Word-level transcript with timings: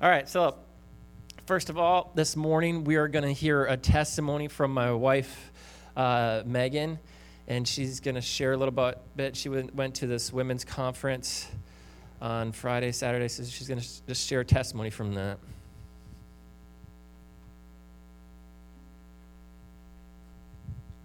All 0.00 0.08
right, 0.08 0.28
so 0.28 0.54
first 1.46 1.70
of 1.70 1.76
all, 1.76 2.12
this 2.14 2.36
morning 2.36 2.84
we 2.84 2.94
are 2.94 3.08
going 3.08 3.24
to 3.24 3.32
hear 3.32 3.64
a 3.64 3.76
testimony 3.76 4.46
from 4.46 4.72
my 4.72 4.92
wife, 4.92 5.50
uh, 5.96 6.44
Megan, 6.46 7.00
and 7.48 7.66
she's 7.66 7.98
going 7.98 8.14
to 8.14 8.20
share 8.20 8.52
a 8.52 8.56
little 8.56 8.94
bit. 9.16 9.34
She 9.34 9.48
went, 9.48 9.74
went 9.74 9.96
to 9.96 10.06
this 10.06 10.32
women's 10.32 10.64
conference 10.64 11.48
on 12.22 12.52
Friday, 12.52 12.92
Saturday, 12.92 13.26
so 13.26 13.42
she's 13.42 13.66
going 13.66 13.80
to 13.80 14.06
just 14.06 14.28
share 14.28 14.38
a 14.38 14.44
testimony 14.44 14.90
from 14.90 15.14
that. 15.14 15.40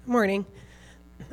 Morning. 0.06 0.46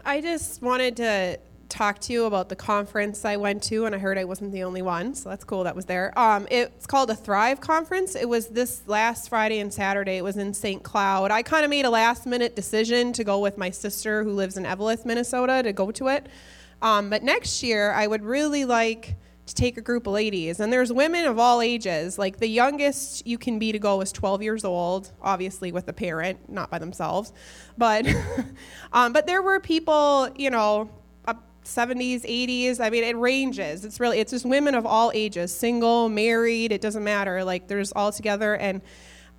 I 0.02 0.22
just 0.22 0.62
wanted 0.62 0.96
to 0.96 1.38
talk 1.70 1.98
to 2.00 2.12
you 2.12 2.24
about 2.26 2.48
the 2.48 2.56
conference 2.56 3.24
I 3.24 3.36
went 3.36 3.62
to, 3.64 3.86
and 3.86 3.94
I 3.94 3.98
heard 3.98 4.18
I 4.18 4.24
wasn't 4.24 4.52
the 4.52 4.64
only 4.64 4.82
one, 4.82 5.14
so 5.14 5.28
that's 5.28 5.44
cool 5.44 5.64
that 5.64 5.74
was 5.74 5.86
there. 5.86 6.18
Um, 6.18 6.46
it's 6.50 6.86
called 6.86 7.08
a 7.10 7.14
Thrive 7.14 7.60
Conference. 7.60 8.16
It 8.16 8.28
was 8.28 8.48
this 8.48 8.82
last 8.86 9.28
Friday 9.28 9.60
and 9.60 9.72
Saturday. 9.72 10.16
It 10.18 10.24
was 10.24 10.36
in 10.36 10.52
St. 10.52 10.82
Cloud. 10.82 11.30
I 11.30 11.42
kind 11.42 11.64
of 11.64 11.70
made 11.70 11.84
a 11.84 11.90
last 11.90 12.26
minute 12.26 12.56
decision 12.56 13.12
to 13.14 13.24
go 13.24 13.38
with 13.38 13.56
my 13.56 13.70
sister 13.70 14.24
who 14.24 14.32
lives 14.32 14.56
in 14.56 14.64
Eveleth, 14.64 15.06
Minnesota, 15.06 15.62
to 15.62 15.72
go 15.72 15.90
to 15.92 16.08
it. 16.08 16.26
Um, 16.82 17.08
but 17.08 17.22
next 17.22 17.62
year, 17.62 17.92
I 17.92 18.06
would 18.06 18.22
really 18.22 18.64
like 18.64 19.16
to 19.50 19.54
take 19.54 19.76
a 19.76 19.80
group 19.80 20.06
of 20.06 20.12
ladies. 20.12 20.60
And 20.60 20.72
there's 20.72 20.92
women 20.92 21.26
of 21.26 21.38
all 21.38 21.60
ages. 21.60 22.18
Like 22.18 22.38
the 22.38 22.46
youngest 22.46 23.26
you 23.26 23.36
can 23.36 23.58
be 23.58 23.72
to 23.72 23.78
go 23.78 24.00
is 24.00 24.12
12 24.12 24.42
years 24.42 24.64
old, 24.64 25.12
obviously 25.20 25.72
with 25.72 25.88
a 25.88 25.92
parent, 25.92 26.48
not 26.48 26.70
by 26.70 26.78
themselves. 26.78 27.32
But, 27.76 28.06
um, 28.92 29.12
but 29.12 29.26
there 29.26 29.42
were 29.42 29.60
people, 29.60 30.30
you 30.36 30.50
know, 30.50 30.88
70s, 31.64 32.22
80s. 32.22 32.80
I 32.80 32.90
mean, 32.90 33.04
it 33.04 33.16
ranges. 33.16 33.84
It's 33.84 34.00
really, 34.00 34.18
it's 34.18 34.32
just 34.32 34.44
women 34.44 34.74
of 34.74 34.86
all 34.86 35.10
ages, 35.14 35.54
single, 35.54 36.08
married, 36.08 36.72
it 36.72 36.80
doesn't 36.80 37.04
matter. 37.04 37.44
Like, 37.44 37.68
there's 37.68 37.92
all 37.92 38.12
together. 38.12 38.56
And 38.56 38.82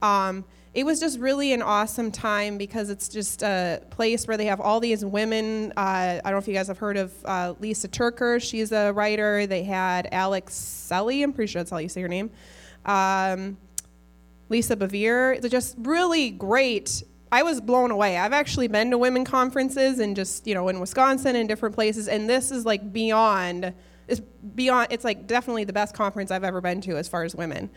um, 0.02 0.46
it 0.74 0.86
was 0.86 1.00
just 1.00 1.20
really 1.20 1.52
an 1.52 1.62
awesome 1.62 2.12
time 2.12 2.58
because 2.58 2.90
it's 2.90 3.10
just 3.10 3.44
a 3.44 3.82
place 3.90 4.26
where 4.28 4.38
they 4.38 4.46
have 4.46 4.62
all 4.62 4.80
these 4.80 5.04
women. 5.04 5.74
Uh, 5.76 5.80
I 5.80 6.22
don't 6.24 6.34
know 6.34 6.38
if 6.38 6.48
you 6.48 6.54
guys 6.54 6.68
have 6.68 6.78
heard 6.78 6.98
of 6.98 7.14
uh, 7.26 7.54
Lisa 7.60 7.90
TerKeurst. 7.90 8.50
She's 8.50 8.72
a 8.72 8.92
writer. 8.92 9.46
They 9.48 9.64
had 9.64 10.08
Alex 10.12 10.54
Seeley. 10.54 11.24
I'm 11.24 11.34
pretty 11.34 11.52
sure 11.52 11.60
that's 11.60 11.72
how 11.72 11.78
you 11.78 11.90
say 11.90 12.02
her 12.02 12.08
name. 12.08 12.32
Um, 12.86 13.58
Lisa 14.48 14.76
Bevere. 14.76 15.42
They're 15.42 15.50
just 15.50 15.76
really 15.80 16.30
great 16.30 17.04
I 17.32 17.44
was 17.44 17.62
blown 17.62 17.92
away. 17.92 18.18
I've 18.18 18.34
actually 18.34 18.68
been 18.68 18.92
to 18.92 18.98
women 18.98 19.24
conferences 19.24 20.00
and 20.00 20.16
just, 20.16 20.46
you 20.46 20.54
know, 20.54 20.68
in 20.68 20.80
Wisconsin 20.80 21.36
and 21.36 21.48
different 21.48 21.76
places, 21.76 22.08
and 22.08 22.30
this 22.30 22.52
is 22.52 22.66
like 22.66 22.92
beyond, 22.92 23.74
it's 24.08 24.20
beyond, 24.20 24.88
it's 24.92 25.06
like 25.06 25.28
definitely 25.28 25.64
the 25.64 25.74
best 25.74 25.96
conference 25.96 26.30
I've 26.30 26.44
ever 26.44 26.60
been 26.60 26.82
to 26.82 26.98
as 26.98 27.08
far 27.08 27.24
as 27.24 27.34
women. 27.34 27.70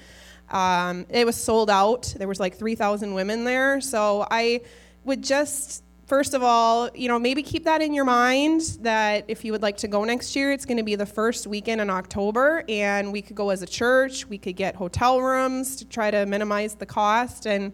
Um, 0.51 1.07
it 1.09 1.25
was 1.25 1.37
sold 1.37 1.71
out. 1.71 2.15
There 2.19 2.29
was 2.29 2.41
like 2.41 2.57
3,000 2.57 3.15
women 3.15 3.45
there. 3.45 3.81
So 3.81 4.27
I 4.31 4.63
would 5.05 5.23
just, 5.23 5.85
first 6.07 6.35
of 6.35 6.43
all, 6.43 6.91
you 6.95 7.09
know, 7.09 7.19
maybe 7.19 7.43
keep 7.43 7.65
that 7.65 7.81
in 7.81 7.95
your 7.95 8.05
mind 8.05 8.61
that 8.81 9.25
if 9.29 9.45
you 9.45 9.53
would 9.53 9.63
like 9.63 9.77
to 9.79 9.89
go 9.89 10.05
next 10.05 10.35
year, 10.35 10.53
it's 10.53 10.65
going 10.65 10.77
to 10.77 10.83
be 10.83 10.97
the 10.97 11.07
first 11.07 11.47
weekend 11.47 11.81
in 11.81 11.91
October, 11.91 12.65
and 12.69 13.13
we 13.13 13.23
could 13.23 13.37
go 13.37 13.51
as 13.51 13.63
a 13.63 13.67
church. 13.67 14.27
We 14.29 14.37
could 14.37 14.57
get 14.57 14.75
hotel 14.75 15.21
rooms 15.23 15.77
to 15.77 15.85
try 15.85 16.11
to 16.11 16.27
minimize 16.27 16.75
the 16.75 16.87
cost 16.87 17.47
and 17.47 17.73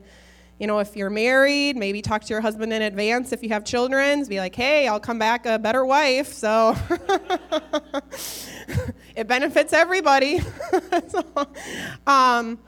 you 0.60 0.66
know, 0.66 0.78
if 0.78 0.94
you're 0.94 1.08
married, 1.08 1.78
maybe 1.78 2.02
talk 2.02 2.22
to 2.22 2.28
your 2.28 2.42
husband 2.42 2.70
in 2.70 2.82
advance 2.82 3.32
if 3.32 3.42
you 3.42 3.48
have 3.48 3.64
children. 3.64 4.22
Be 4.26 4.38
like, 4.38 4.54
hey, 4.54 4.86
I'll 4.86 5.00
come 5.00 5.18
back 5.18 5.46
a 5.46 5.58
better 5.58 5.86
wife. 5.86 6.34
So 6.34 6.76
it 9.16 9.26
benefits 9.26 9.72
everybody. 9.72 10.40
so, 11.08 11.24
um, 12.06 12.58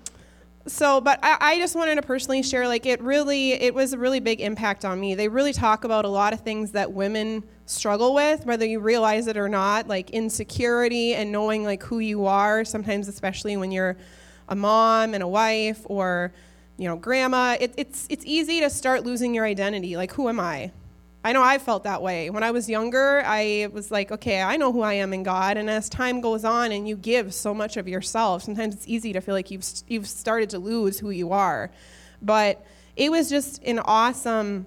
so, 0.67 1.03
but 1.03 1.21
I, 1.23 1.37
I, 1.41 1.59
just 1.59 1.77
wanted 1.77 1.97
to 1.97 2.03
personally 2.03 2.43
share, 2.43 2.67
like, 2.67 2.87
it 2.87 3.03
really, 3.03 3.53
it 3.53 3.75
was 3.75 3.93
a 3.93 3.99
really 3.99 4.21
big 4.21 4.41
impact 4.41 4.87
on 4.87 4.99
me. 4.99 5.15
They 5.15 5.29
really 5.29 5.53
talk 5.53 5.85
about 5.85 6.07
a 6.07 6.09
lot 6.09 6.33
of 6.33 6.41
things 6.41 6.73
that 6.73 6.93
women 6.93 7.45
struggle 7.67 8.15
with, 8.15 8.47
whether 8.47 8.65
you 8.65 8.81
realize 8.81 9.27
it 9.27 9.37
or 9.37 9.51
not, 9.51 9.87
like 9.87 10.09
insecurity 10.11 11.15
and 11.15 11.31
knowing, 11.31 11.65
like, 11.65 11.83
who 11.83 11.99
you 11.99 12.25
are, 12.25 12.65
sometimes, 12.65 13.09
especially 13.09 13.59
when 13.59 13.71
you're 13.71 13.99
a 14.49 14.57
mom 14.57 15.13
and 15.13 15.23
a 15.23 15.29
wife 15.29 15.83
or 15.87 16.33
you 16.83 16.89
know, 16.89 16.97
grandma, 16.97 17.57
it, 17.61 17.73
it's, 17.77 18.09
it's 18.11 18.25
easy 18.27 18.59
to 18.61 18.69
start 18.69 19.05
losing 19.05 19.35
your 19.35 19.45
identity. 19.45 19.97
Like, 19.97 20.13
who 20.13 20.29
am 20.29 20.41
I? 20.41 20.73
I 21.23 21.33
know 21.33 21.41
I 21.41 21.59
felt 21.59 21.85
that 21.85 22.03
way. 22.03 22.29
When 22.29 22.43
I 22.43 22.51
was 22.51 22.69
younger, 22.69 23.23
I 23.25 23.69
was 23.73 23.93
like, 23.93 24.11
okay, 24.11 24.43
I 24.43 24.57
know 24.57 24.73
who 24.73 24.81
I 24.81 24.95
am 24.95 25.13
in 25.13 25.23
God. 25.23 25.57
And 25.57 25.71
as 25.71 25.89
time 25.89 26.21
goes 26.21 26.45
on 26.45 26.73
and 26.73 26.89
you 26.89 26.97
give 26.97 27.33
so 27.33 27.55
much 27.55 27.77
of 27.77 27.87
yourself, 27.87 28.43
sometimes 28.43 28.75
it's 28.75 28.89
easy 28.89 29.13
to 29.13 29.21
feel 29.21 29.37
like 29.37 29.53
you've, 29.53 29.65
you've 29.87 30.09
started 30.09 30.51
to 30.51 30.59
lose 30.59 30.99
who 30.99 31.11
you 31.11 31.31
are. 31.31 31.71
But 32.21 32.67
it 32.97 33.13
was 33.13 33.31
just 33.31 33.63
an 33.63 33.79
awesome 33.79 34.67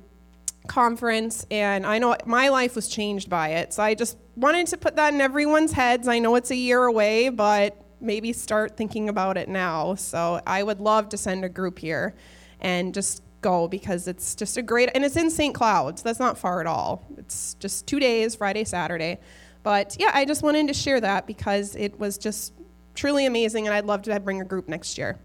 conference, 0.68 1.46
and 1.52 1.86
I 1.86 2.00
know 2.00 2.16
my 2.26 2.48
life 2.48 2.76
was 2.76 2.88
changed 2.88 3.30
by 3.30 3.50
it. 3.50 3.74
So 3.74 3.84
I 3.84 3.94
just 3.94 4.18
wanted 4.38 4.68
to 4.68 4.78
put 4.78 4.96
that 4.96 5.14
in 5.14 5.20
everyone's 5.20 5.74
heads. 5.74 6.08
I 6.08 6.20
know 6.20 6.36
it's 6.36 6.52
a 6.52 6.56
year 6.56 6.86
away, 6.86 7.28
but 7.28 7.85
maybe 8.00 8.34
start 8.34 8.78
thinking 8.78 9.10
about 9.10 9.38
it 9.38 9.50
now. 9.50 9.96
So 9.96 10.42
I 10.46 10.64
would 10.64 10.80
love 10.80 11.10
to 11.10 11.18
send 11.18 11.46
a 11.46 11.50
group 11.50 11.80
here 11.80 12.16
and 12.60 12.94
just 12.94 13.22
go 13.42 13.68
because 13.68 14.08
it's 14.08 14.36
just 14.36 14.58
a 14.58 14.62
great, 14.62 14.90
and 14.96 15.06
it's 15.06 15.16
in 15.16 15.30
St. 15.30 15.54
Cloud, 15.54 16.00
so 16.00 16.04
that's 16.04 16.20
not 16.20 16.38
far 16.38 16.62
at 16.62 16.68
all. 16.68 17.04
It's 17.18 17.54
just 17.56 17.86
two 17.86 18.00
days, 18.00 18.36
Friday, 18.36 18.64
Saturday. 18.64 19.20
But 19.62 19.96
yeah, 20.00 20.12
I 20.14 20.26
just 20.26 20.42
wanted 20.44 20.68
to 20.68 20.74
share 20.74 21.00
that 21.02 21.28
because 21.28 21.76
it 21.76 22.00
was 22.00 22.18
just 22.18 22.54
truly 22.96 23.26
amazing, 23.26 23.68
and 23.68 23.74
I'd 23.76 23.86
love 23.86 24.02
to 24.04 24.20
bring 24.20 24.42
a 24.42 24.46
group 24.46 24.68
next 24.68 24.98
year. 24.98 25.20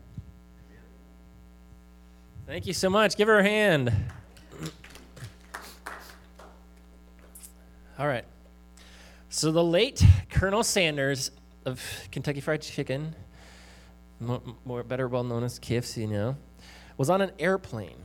Thank 2.47 2.67
you 2.67 2.73
so 2.73 2.91
much. 2.91 3.17
Give 3.17 3.29
her 3.29 3.39
a 3.39 3.43
hand. 3.45 3.93
All 7.99 8.09
right. 8.09 8.25
So 9.29 9.53
the 9.53 9.63
late 9.63 10.03
Colonel 10.31 10.65
Sanders 10.65 11.31
of 11.65 11.82
Kentucky 12.10 12.41
Fried 12.41 12.62
Chicken, 12.62 13.15
more, 14.19 14.43
more 14.65 14.82
better 14.82 15.09
well 15.09 15.25
known 15.25 15.44
as 15.44 15.59
KFC 15.59 16.09
now, 16.09 16.37
was 16.97 17.10
on 17.10 17.21
an 17.21 17.32
airplane 17.38 17.97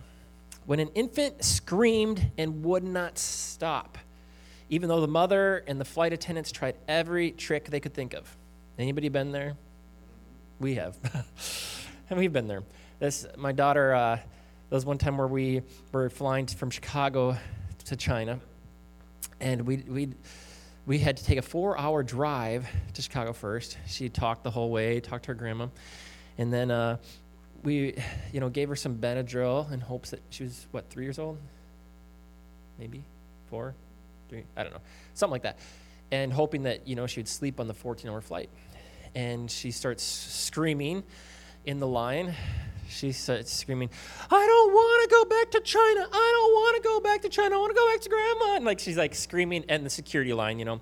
when 0.66 0.80
an 0.80 0.90
infant 0.96 1.44
screamed 1.44 2.32
and 2.38 2.64
would 2.64 2.84
not 2.84 3.18
stop, 3.18 3.98
even 4.70 4.90
though 4.90 5.02
the 5.02 5.08
mother 5.08 5.64
and 5.68 5.80
the 5.80 5.86
flight 5.86 6.14
attendants 6.14 6.52
tried 6.52 6.76
every 6.88 7.32
trick 7.32 7.70
they 7.70 7.80
could 7.80 7.94
think 7.94 8.14
of. 8.14 8.36
Anybody 8.78 9.10
been 9.10 9.32
there? 9.32 9.56
We 10.60 10.76
have. 10.76 10.98
and 12.10 12.20
we've 12.20 12.34
been 12.34 12.48
there. 12.48 12.64
This, 13.00 13.26
my 13.38 13.52
daughter, 13.52 13.94
uh, 13.94 14.16
there 14.16 14.76
was 14.76 14.86
one 14.86 14.98
time 14.98 15.18
where 15.18 15.28
we 15.28 15.62
were 15.92 16.10
flying 16.10 16.48
from 16.48 16.72
Chicago 16.72 17.38
to 17.86 17.96
China, 17.96 18.40
and 19.40 19.62
we 19.62 19.78
we 19.88 20.10
we 20.86 21.00
had 21.00 21.18
to 21.18 21.24
take 21.24 21.38
a 21.38 21.42
four 21.42 21.78
hour 21.78 22.04
drive 22.04 22.68
to 22.94 23.02
Chicago 23.02 23.34
first. 23.34 23.78
She 23.88 24.10
talked 24.10 24.44
the 24.44 24.52
whole 24.52 24.70
way, 24.70 25.00
talked 25.00 25.26
to 25.26 25.30
her 25.30 25.36
grandma. 25.36 25.68
And 26.38 26.54
then 26.54 26.70
uh, 26.70 26.98
we, 27.64 27.96
you 28.32 28.40
know, 28.40 28.50
gave 28.50 28.70
her 28.70 28.76
some 28.76 28.98
Benadryl 28.98 29.72
in 29.72 29.80
hopes 29.80 30.12
that 30.12 30.22
she 30.30 30.44
was, 30.44 30.68
what, 30.72 30.90
three 30.90 31.04
years 31.04 31.18
old? 31.18 31.38
Maybe? 32.78 33.04
Four? 33.50 33.74
Three? 34.30 34.44
I 34.56 34.64
don't 34.64 34.74
know. 34.74 34.82
Something 35.14 35.32
like 35.32 35.44
that. 35.44 35.58
And 36.12 36.32
hoping 36.32 36.64
that, 36.64 36.88
you 36.88 36.96
know, 36.96 37.08
she 37.08 37.20
would 37.20 37.28
sleep 37.28 37.60
on 37.60 37.68
the 37.68 37.74
14 37.74 38.10
hour 38.10 38.22
flight. 38.22 38.50
And 39.16 39.50
she 39.50 39.72
starts 39.72 40.04
screaming 40.04 41.04
in 41.66 41.80
the 41.80 41.88
line 41.88 42.36
she 42.90 43.12
starts 43.12 43.54
screaming, 43.54 43.90
I 44.32 44.46
don't 44.46 44.74
want 44.74 45.10
to 45.10 45.16
go 45.16 45.26
back 45.26 45.52
to 45.52 45.60
China. 45.62 46.08
I 46.12 46.32
don't 46.36 46.54
want 46.54 46.76
to 46.78 46.82
go 46.88 47.00
back 47.00 47.22
to 47.24 47.30
China. 47.30 47.56
I 47.56 47.58
want 47.60 47.72
to 47.72 47.76
go 47.76 47.92
back 47.92 48.02
to 48.02 48.10
grandma. 48.10 48.56
And 48.56 48.66
like 48.66 48.80
she's 48.80 48.98
like 48.98 49.16
screaming 49.16 49.66
at 49.70 49.84
the 49.84 49.90
security 49.90 50.34
line, 50.34 50.60
you 50.60 50.66
know. 50.66 50.82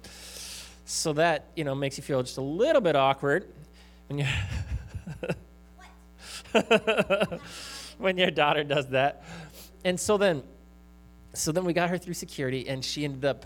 So 0.86 1.14
that, 1.14 1.48
you 1.56 1.64
know, 1.64 1.76
makes 1.76 1.98
you 1.98 2.04
feel 2.04 2.22
just 2.22 2.38
a 2.38 2.42
little 2.42 2.82
bit 2.82 2.96
awkward 2.96 3.48
when 4.08 4.20
you 4.20 4.26
when 7.98 8.18
your 8.18 8.32
daughter 8.32 8.64
does 8.64 8.90
that. 8.90 9.24
And 9.86 10.00
so 10.00 10.18
then 10.18 10.44
so 11.34 11.52
then 11.52 11.66
we 11.66 11.74
got 11.74 11.90
her 11.90 11.98
through 11.98 12.14
security 12.14 12.68
and 12.68 12.84
she 12.86 13.06
ended 13.06 13.26
up 13.26 13.46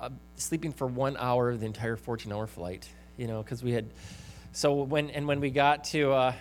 uh, 0.00 0.10
sleeping 0.36 0.72
for 0.72 0.86
1 0.86 1.16
hour 1.16 1.50
of 1.50 1.60
the 1.60 1.66
entire 1.66 1.96
14-hour 1.96 2.46
flight, 2.46 2.88
you 3.16 3.26
know, 3.26 3.42
cuz 3.42 3.62
we 3.62 3.72
had 3.72 3.90
so 4.52 4.82
when 4.82 5.10
and 5.10 5.26
when 5.26 5.40
we 5.40 5.50
got 5.50 5.84
to 5.84 6.12
uh, 6.12 6.32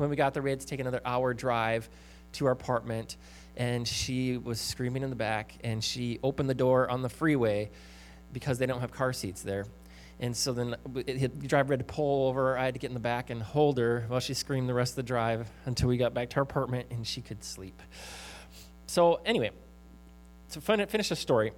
when 0.00 0.08
we 0.08 0.16
got 0.16 0.32
there, 0.32 0.42
we 0.42 0.48
had 0.50 0.60
to 0.60 0.66
take 0.66 0.80
another 0.80 1.02
hour 1.04 1.34
drive 1.34 1.88
to 2.32 2.46
our 2.46 2.52
apartment, 2.52 3.18
and 3.56 3.86
she 3.86 4.38
was 4.38 4.58
screaming 4.58 5.02
in 5.02 5.10
the 5.10 5.16
back, 5.16 5.58
and 5.62 5.84
she 5.84 6.18
opened 6.22 6.48
the 6.48 6.54
door 6.54 6.90
on 6.90 7.02
the 7.02 7.08
freeway 7.08 7.70
because 8.32 8.58
they 8.58 8.64
don't 8.64 8.80
have 8.80 8.90
car 8.90 9.12
seats 9.12 9.42
there. 9.42 9.66
And 10.18 10.34
so 10.34 10.52
then 10.52 10.76
the 10.92 11.28
driver 11.28 11.74
had 11.74 11.80
to 11.80 11.84
pull 11.84 12.28
over. 12.28 12.56
I 12.56 12.66
had 12.66 12.74
to 12.74 12.80
get 12.80 12.88
in 12.88 12.94
the 12.94 13.00
back 13.00 13.30
and 13.30 13.42
hold 13.42 13.78
her 13.78 14.04
while 14.08 14.20
she 14.20 14.34
screamed 14.34 14.68
the 14.68 14.74
rest 14.74 14.92
of 14.92 14.96
the 14.96 15.02
drive 15.02 15.50
until 15.66 15.88
we 15.88 15.96
got 15.96 16.14
back 16.14 16.30
to 16.30 16.36
our 16.36 16.42
apartment 16.42 16.88
and 16.90 17.06
she 17.06 17.20
could 17.20 17.42
sleep. 17.42 17.82
So 18.86 19.20
anyway, 19.24 19.50
to 20.50 20.60
finish 20.60 21.08
the 21.08 21.16
story, 21.16 21.52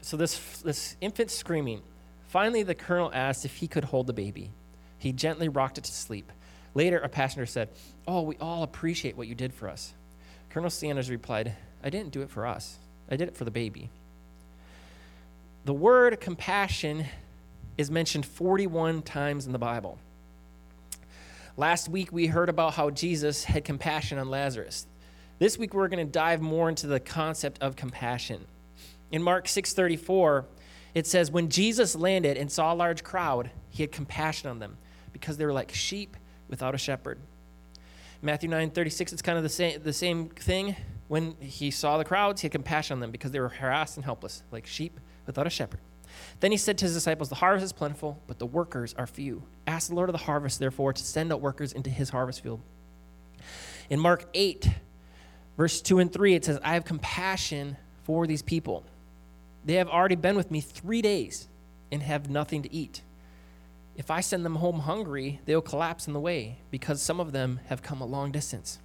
so 0.00 0.16
this 0.16 0.60
this 0.62 0.96
infant 1.00 1.30
screaming. 1.30 1.82
Finally, 2.28 2.62
the 2.62 2.74
colonel 2.74 3.10
asked 3.14 3.44
if 3.44 3.56
he 3.56 3.68
could 3.68 3.84
hold 3.84 4.06
the 4.06 4.12
baby. 4.12 4.50
He 4.98 5.12
gently 5.12 5.48
rocked 5.48 5.78
it 5.78 5.84
to 5.84 5.92
sleep. 5.92 6.30
Later, 6.74 6.98
a 6.98 7.08
passenger 7.08 7.46
said, 7.46 7.68
Oh, 8.06 8.22
we 8.22 8.36
all 8.38 8.62
appreciate 8.62 9.16
what 9.16 9.28
you 9.28 9.34
did 9.34 9.52
for 9.52 9.68
us. 9.68 9.92
Colonel 10.50 10.70
Sanders 10.70 11.10
replied, 11.10 11.54
I 11.82 11.90
didn't 11.90 12.12
do 12.12 12.22
it 12.22 12.30
for 12.30 12.46
us, 12.46 12.78
I 13.10 13.16
did 13.16 13.28
it 13.28 13.36
for 13.36 13.44
the 13.44 13.50
baby. 13.50 13.90
The 15.64 15.72
word 15.72 16.20
compassion 16.20 17.06
is 17.78 17.90
mentioned 17.90 18.26
41 18.26 19.02
times 19.02 19.46
in 19.46 19.52
the 19.52 19.58
Bible. 19.58 19.98
Last 21.56 21.88
week, 21.88 22.10
we 22.12 22.26
heard 22.26 22.48
about 22.48 22.74
how 22.74 22.90
Jesus 22.90 23.44
had 23.44 23.64
compassion 23.64 24.18
on 24.18 24.30
Lazarus. 24.30 24.86
This 25.38 25.58
week, 25.58 25.74
we're 25.74 25.88
going 25.88 26.04
to 26.04 26.10
dive 26.10 26.40
more 26.40 26.68
into 26.68 26.86
the 26.86 27.00
concept 27.00 27.62
of 27.62 27.76
compassion. 27.76 28.46
In 29.10 29.22
Mark 29.22 29.46
6:34, 29.46 30.46
it 30.94 31.06
says, 31.06 31.30
"When 31.30 31.50
Jesus 31.50 31.94
landed 31.94 32.36
and 32.36 32.50
saw 32.50 32.72
a 32.72 32.74
large 32.74 33.04
crowd, 33.04 33.50
he 33.70 33.82
had 33.82 33.92
compassion 33.92 34.48
on 34.48 34.58
them 34.58 34.78
because 35.12 35.36
they 35.36 35.44
were 35.44 35.52
like 35.52 35.72
sheep 35.72 36.16
without 36.52 36.76
a 36.76 36.78
shepherd." 36.78 37.18
Matthew 38.20 38.48
9:36, 38.48 39.12
it's 39.12 39.22
kind 39.22 39.36
of 39.36 39.42
the 39.42 39.48
same 39.48 39.82
the 39.82 39.92
same 39.92 40.28
thing. 40.28 40.76
When 41.08 41.34
he 41.40 41.72
saw 41.72 41.98
the 41.98 42.04
crowds, 42.04 42.40
he 42.40 42.46
had 42.46 42.52
compassion 42.52 42.94
on 42.94 43.00
them 43.00 43.10
because 43.10 43.32
they 43.32 43.40
were 43.40 43.48
harassed 43.48 43.96
and 43.96 44.04
helpless, 44.04 44.44
like 44.52 44.66
sheep 44.66 45.00
without 45.26 45.46
a 45.46 45.50
shepherd. 45.50 45.80
Then 46.40 46.50
he 46.50 46.56
said 46.56 46.78
to 46.78 46.84
his 46.84 46.94
disciples, 46.94 47.28
The 47.28 47.36
harvest 47.36 47.64
is 47.64 47.72
plentiful, 47.72 48.20
but 48.26 48.38
the 48.38 48.46
workers 48.46 48.94
are 48.94 49.06
few. 49.06 49.42
Ask 49.66 49.88
the 49.88 49.94
Lord 49.94 50.08
of 50.08 50.12
the 50.12 50.24
harvest, 50.24 50.58
therefore, 50.58 50.92
to 50.92 51.02
send 51.02 51.32
out 51.32 51.40
workers 51.40 51.72
into 51.72 51.90
his 51.90 52.10
harvest 52.10 52.42
field. 52.42 52.60
In 53.90 54.00
Mark 54.00 54.24
8, 54.34 54.70
verse 55.56 55.80
2 55.82 55.98
and 55.98 56.12
3, 56.12 56.34
it 56.34 56.44
says, 56.44 56.58
I 56.62 56.74
have 56.74 56.84
compassion 56.84 57.76
for 58.04 58.26
these 58.26 58.42
people. 58.42 58.84
They 59.64 59.74
have 59.74 59.88
already 59.88 60.16
been 60.16 60.36
with 60.36 60.50
me 60.50 60.60
three 60.60 61.02
days 61.02 61.48
and 61.90 62.02
have 62.02 62.30
nothing 62.30 62.62
to 62.62 62.72
eat. 62.72 63.02
If 63.96 64.10
I 64.10 64.20
send 64.20 64.44
them 64.44 64.56
home 64.56 64.80
hungry, 64.80 65.40
they 65.44 65.54
will 65.54 65.62
collapse 65.62 66.06
in 66.06 66.12
the 66.12 66.20
way 66.20 66.58
because 66.70 67.02
some 67.02 67.20
of 67.20 67.32
them 67.32 67.60
have 67.66 67.82
come 67.82 68.00
a 68.00 68.06
long 68.06 68.32
distance. 68.32 68.78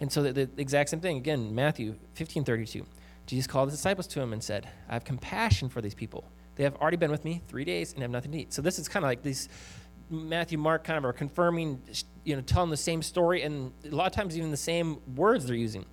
And 0.00 0.12
so 0.12 0.22
the, 0.22 0.32
the 0.32 0.50
exact 0.60 0.90
same 0.90 1.00
thing 1.00 1.16
again, 1.16 1.54
Matthew 1.54 1.96
15 2.14 2.44
32. 2.44 2.84
Jesus 3.26 3.46
called 3.46 3.70
his 3.70 3.78
disciples 3.78 4.06
to 4.08 4.20
him 4.20 4.32
and 4.32 4.42
said, 4.42 4.68
I 4.88 4.94
have 4.94 5.04
compassion 5.04 5.68
for 5.68 5.80
these 5.80 5.94
people. 5.94 6.24
They 6.56 6.64
have 6.64 6.76
already 6.76 6.96
been 6.96 7.10
with 7.10 7.24
me 7.24 7.42
three 7.48 7.64
days 7.64 7.92
and 7.92 8.02
have 8.02 8.10
nothing 8.10 8.32
to 8.32 8.38
eat. 8.38 8.52
So 8.52 8.62
this 8.62 8.78
is 8.78 8.88
kind 8.88 9.04
of 9.04 9.08
like 9.08 9.22
these 9.22 9.48
Matthew, 10.08 10.58
Mark 10.58 10.84
kind 10.84 10.96
of 10.98 11.04
are 11.04 11.12
confirming, 11.12 11.82
you 12.24 12.36
know, 12.36 12.42
telling 12.42 12.70
the 12.70 12.76
same 12.76 13.02
story 13.02 13.42
and 13.42 13.72
a 13.84 13.94
lot 13.94 14.06
of 14.06 14.12
times 14.12 14.36
even 14.36 14.50
the 14.50 14.56
same 14.56 14.98
words 15.16 15.46
they're 15.46 15.56
using. 15.56 15.84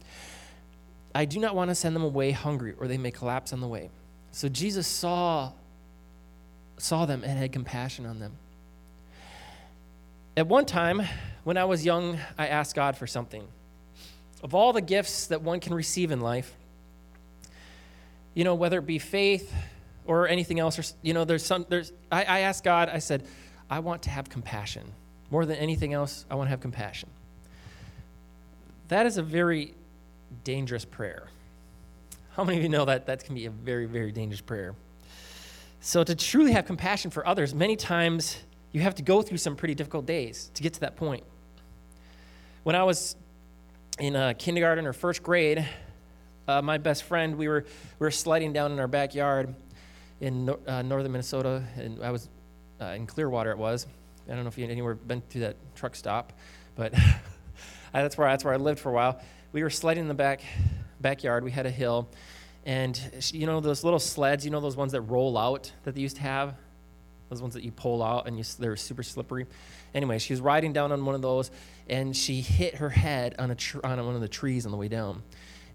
I 1.16 1.26
do 1.26 1.40
not 1.40 1.56
want 1.56 1.70
to 1.70 1.76
send 1.76 1.96
them 1.96 2.04
away 2.04 2.32
hungry 2.32 2.76
or 2.78 2.88
they 2.88 2.98
may 2.98 3.12
collapse 3.12 3.54
on 3.54 3.62
the 3.62 3.68
way. 3.68 3.90
So 4.32 4.50
Jesus 4.50 4.88
saw 4.88 5.52
saw 6.84 7.06
them 7.06 7.24
and 7.24 7.40
had 7.40 7.52
compassion 7.52 8.06
on 8.06 8.20
them. 8.20 8.34
At 10.36 10.48
one 10.48 10.66
time, 10.66 11.02
when 11.44 11.58
I 11.58 11.66
was 11.66 11.86
young, 11.86 12.20
I 12.38 12.48
asked 12.48 12.76
God 12.76 12.98
for 12.98 13.08
something. 13.08 13.48
Of 14.44 14.54
all 14.54 14.74
the 14.74 14.82
gifts 14.82 15.28
that 15.28 15.42
one 15.42 15.60
can 15.60 15.74
receive 15.74 16.12
in 16.12 16.20
life, 16.20 16.54
you 18.34 18.44
know, 18.44 18.56
whether 18.56 18.80
it 18.80 18.86
be 18.86 19.00
faith 19.00 19.54
or 20.06 20.28
anything 20.28 20.60
else, 20.60 20.78
or, 20.78 20.84
you 21.02 21.14
know, 21.14 21.24
there's 21.24 21.46
some, 21.46 21.66
there's, 21.70 21.94
I, 22.12 22.24
I 22.24 22.40
asked 22.40 22.64
God, 22.64 22.90
I 22.90 23.00
said, 23.00 23.24
I 23.70 23.80
want 23.80 24.04
to 24.04 24.10
have 24.10 24.28
compassion. 24.28 24.92
More 25.32 25.46
than 25.46 25.56
anything 25.58 25.94
else, 25.94 26.26
I 26.30 26.36
want 26.36 26.48
to 26.48 26.50
have 26.50 26.60
compassion. 26.60 27.10
That 28.90 29.06
is 29.06 29.18
a 29.18 29.24
very 29.24 29.74
dangerous 30.44 30.84
prayer. 30.84 31.28
How 32.36 32.44
many 32.44 32.58
of 32.58 32.64
you 32.64 32.70
know 32.70 32.86
that 32.86 33.06
that 33.06 33.24
can 33.24 33.36
be 33.36 33.46
a 33.46 33.52
very, 33.52 33.86
very 33.86 34.12
dangerous 34.12 34.42
prayer? 34.42 34.76
So, 35.86 36.02
to 36.02 36.16
truly 36.16 36.54
have 36.54 36.66
compassion 36.66 37.12
for 37.12 37.28
others, 37.28 37.54
many 37.54 37.76
times 37.76 38.38
you 38.72 38.80
have 38.80 38.96
to 38.96 39.04
go 39.04 39.22
through 39.22 39.40
some 39.40 39.58
pretty 39.58 39.76
difficult 39.76 40.06
days 40.06 40.50
to 40.54 40.64
get 40.64 40.74
to 40.76 40.80
that 40.80 40.96
point. 40.96 41.26
When 42.64 42.74
I 42.74 42.84
was 42.84 43.18
in 44.00 44.16
uh, 44.16 44.32
kindergarten 44.38 44.88
or 44.88 44.94
first 44.94 45.22
grade, 45.22 45.68
uh, 46.48 46.62
my 46.62 46.78
best 46.78 47.04
friend, 47.04 47.36
we 47.36 47.50
were, 47.50 47.66
we 48.00 48.06
were 48.06 48.12
sliding 48.12 48.54
down 48.54 48.72
in 48.72 48.80
our 48.80 48.88
backyard 48.88 49.54
in 50.22 50.46
no, 50.46 50.60
uh, 50.66 50.84
northern 50.84 51.12
Minnesota, 51.12 51.62
and 51.76 52.02
I 52.02 52.12
was 52.12 52.30
uh, 52.80 52.86
in 52.86 53.06
Clearwater, 53.06 53.52
it 53.52 53.58
was. 53.58 53.86
I 54.30 54.36
don't 54.36 54.44
know 54.44 54.48
if 54.48 54.58
you 54.58 54.66
anywhere 54.66 54.96
been 54.96 55.22
to 55.32 55.40
that 55.40 55.58
truck 55.76 55.98
stop, 55.98 56.32
but 56.78 56.94
that's, 57.94 58.18
where, 58.18 58.30
that's 58.30 58.46
where 58.46 58.54
I 58.54 58.58
lived 58.58 58.80
for 58.80 58.88
a 58.88 58.94
while. 58.94 59.20
We 59.52 59.64
were 59.64 59.70
sliding 59.70 60.04
in 60.04 60.08
the 60.08 60.14
back, 60.14 60.44
backyard. 61.02 61.44
We 61.44 61.52
had 61.52 61.66
a 61.66 61.72
hill, 61.72 62.08
and 62.66 63.00
you 63.32 63.46
know 63.46 63.60
those 63.60 63.84
little 63.84 64.00
sleds, 64.00 64.46
you 64.46 64.52
know 64.52 64.62
those 64.62 64.78
ones 64.78 64.92
that 64.94 65.02
roll 65.02 65.38
out 65.38 65.72
that 65.84 65.96
they 65.96 66.02
used 66.02 66.18
to 66.18 66.22
have? 66.22 66.56
Those 67.30 67.42
ones 67.42 67.54
that 67.56 67.64
you 67.64 67.72
pull 67.72 68.04
out 68.04 68.28
and 68.28 68.38
you, 68.38 68.44
they're 68.60 68.76
super 68.76 69.04
slippery. 69.04 69.48
Anyway, 69.94 70.20
she 70.20 70.34
was 70.34 70.42
riding 70.42 70.74
down 70.74 70.92
on 70.92 71.04
one 71.06 71.16
of 71.16 71.22
those, 71.22 71.52
and 71.90 72.16
she 72.16 72.42
hit 72.42 72.76
her 72.76 72.90
head 72.90 73.36
on, 73.40 73.52
a 73.52 73.56
tr- 73.56 73.84
on 73.84 74.04
one 74.06 74.16
of 74.16 74.22
the 74.22 74.28
trees 74.28 74.66
on 74.66 74.72
the 74.72 74.78
way 74.78 74.88
down. 74.88 75.22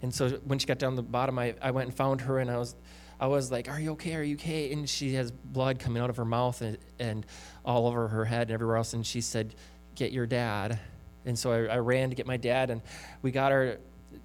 And 0.01 0.13
so 0.13 0.29
when 0.45 0.59
she 0.59 0.67
got 0.67 0.79
down 0.79 0.95
the 0.95 1.03
bottom, 1.03 1.37
I, 1.37 1.55
I 1.61 1.71
went 1.71 1.89
and 1.89 1.95
found 1.95 2.21
her, 2.21 2.39
and 2.39 2.49
I 2.49 2.57
was, 2.57 2.75
I 3.19 3.27
was 3.27 3.51
like, 3.51 3.69
"Are 3.69 3.79
you 3.79 3.91
okay? 3.91 4.15
Are 4.15 4.23
you 4.23 4.35
okay?" 4.35 4.71
And 4.71 4.89
she 4.89 5.13
has 5.15 5.31
blood 5.31 5.79
coming 5.79 6.01
out 6.01 6.09
of 6.09 6.17
her 6.17 6.25
mouth 6.25 6.61
and, 6.61 6.77
and 6.99 7.25
all 7.65 7.87
over 7.87 8.07
her 8.07 8.25
head 8.25 8.43
and 8.43 8.51
everywhere 8.51 8.77
else. 8.77 8.93
And 8.93 9.05
she 9.05 9.21
said, 9.21 9.55
"Get 9.95 10.11
your 10.11 10.25
dad." 10.25 10.79
And 11.25 11.37
so 11.37 11.51
I, 11.51 11.75
I 11.75 11.77
ran 11.77 12.09
to 12.09 12.15
get 12.15 12.25
my 12.25 12.37
dad, 12.37 12.69
and 12.69 12.81
we 13.21 13.31
got 13.31 13.51
her 13.51 13.77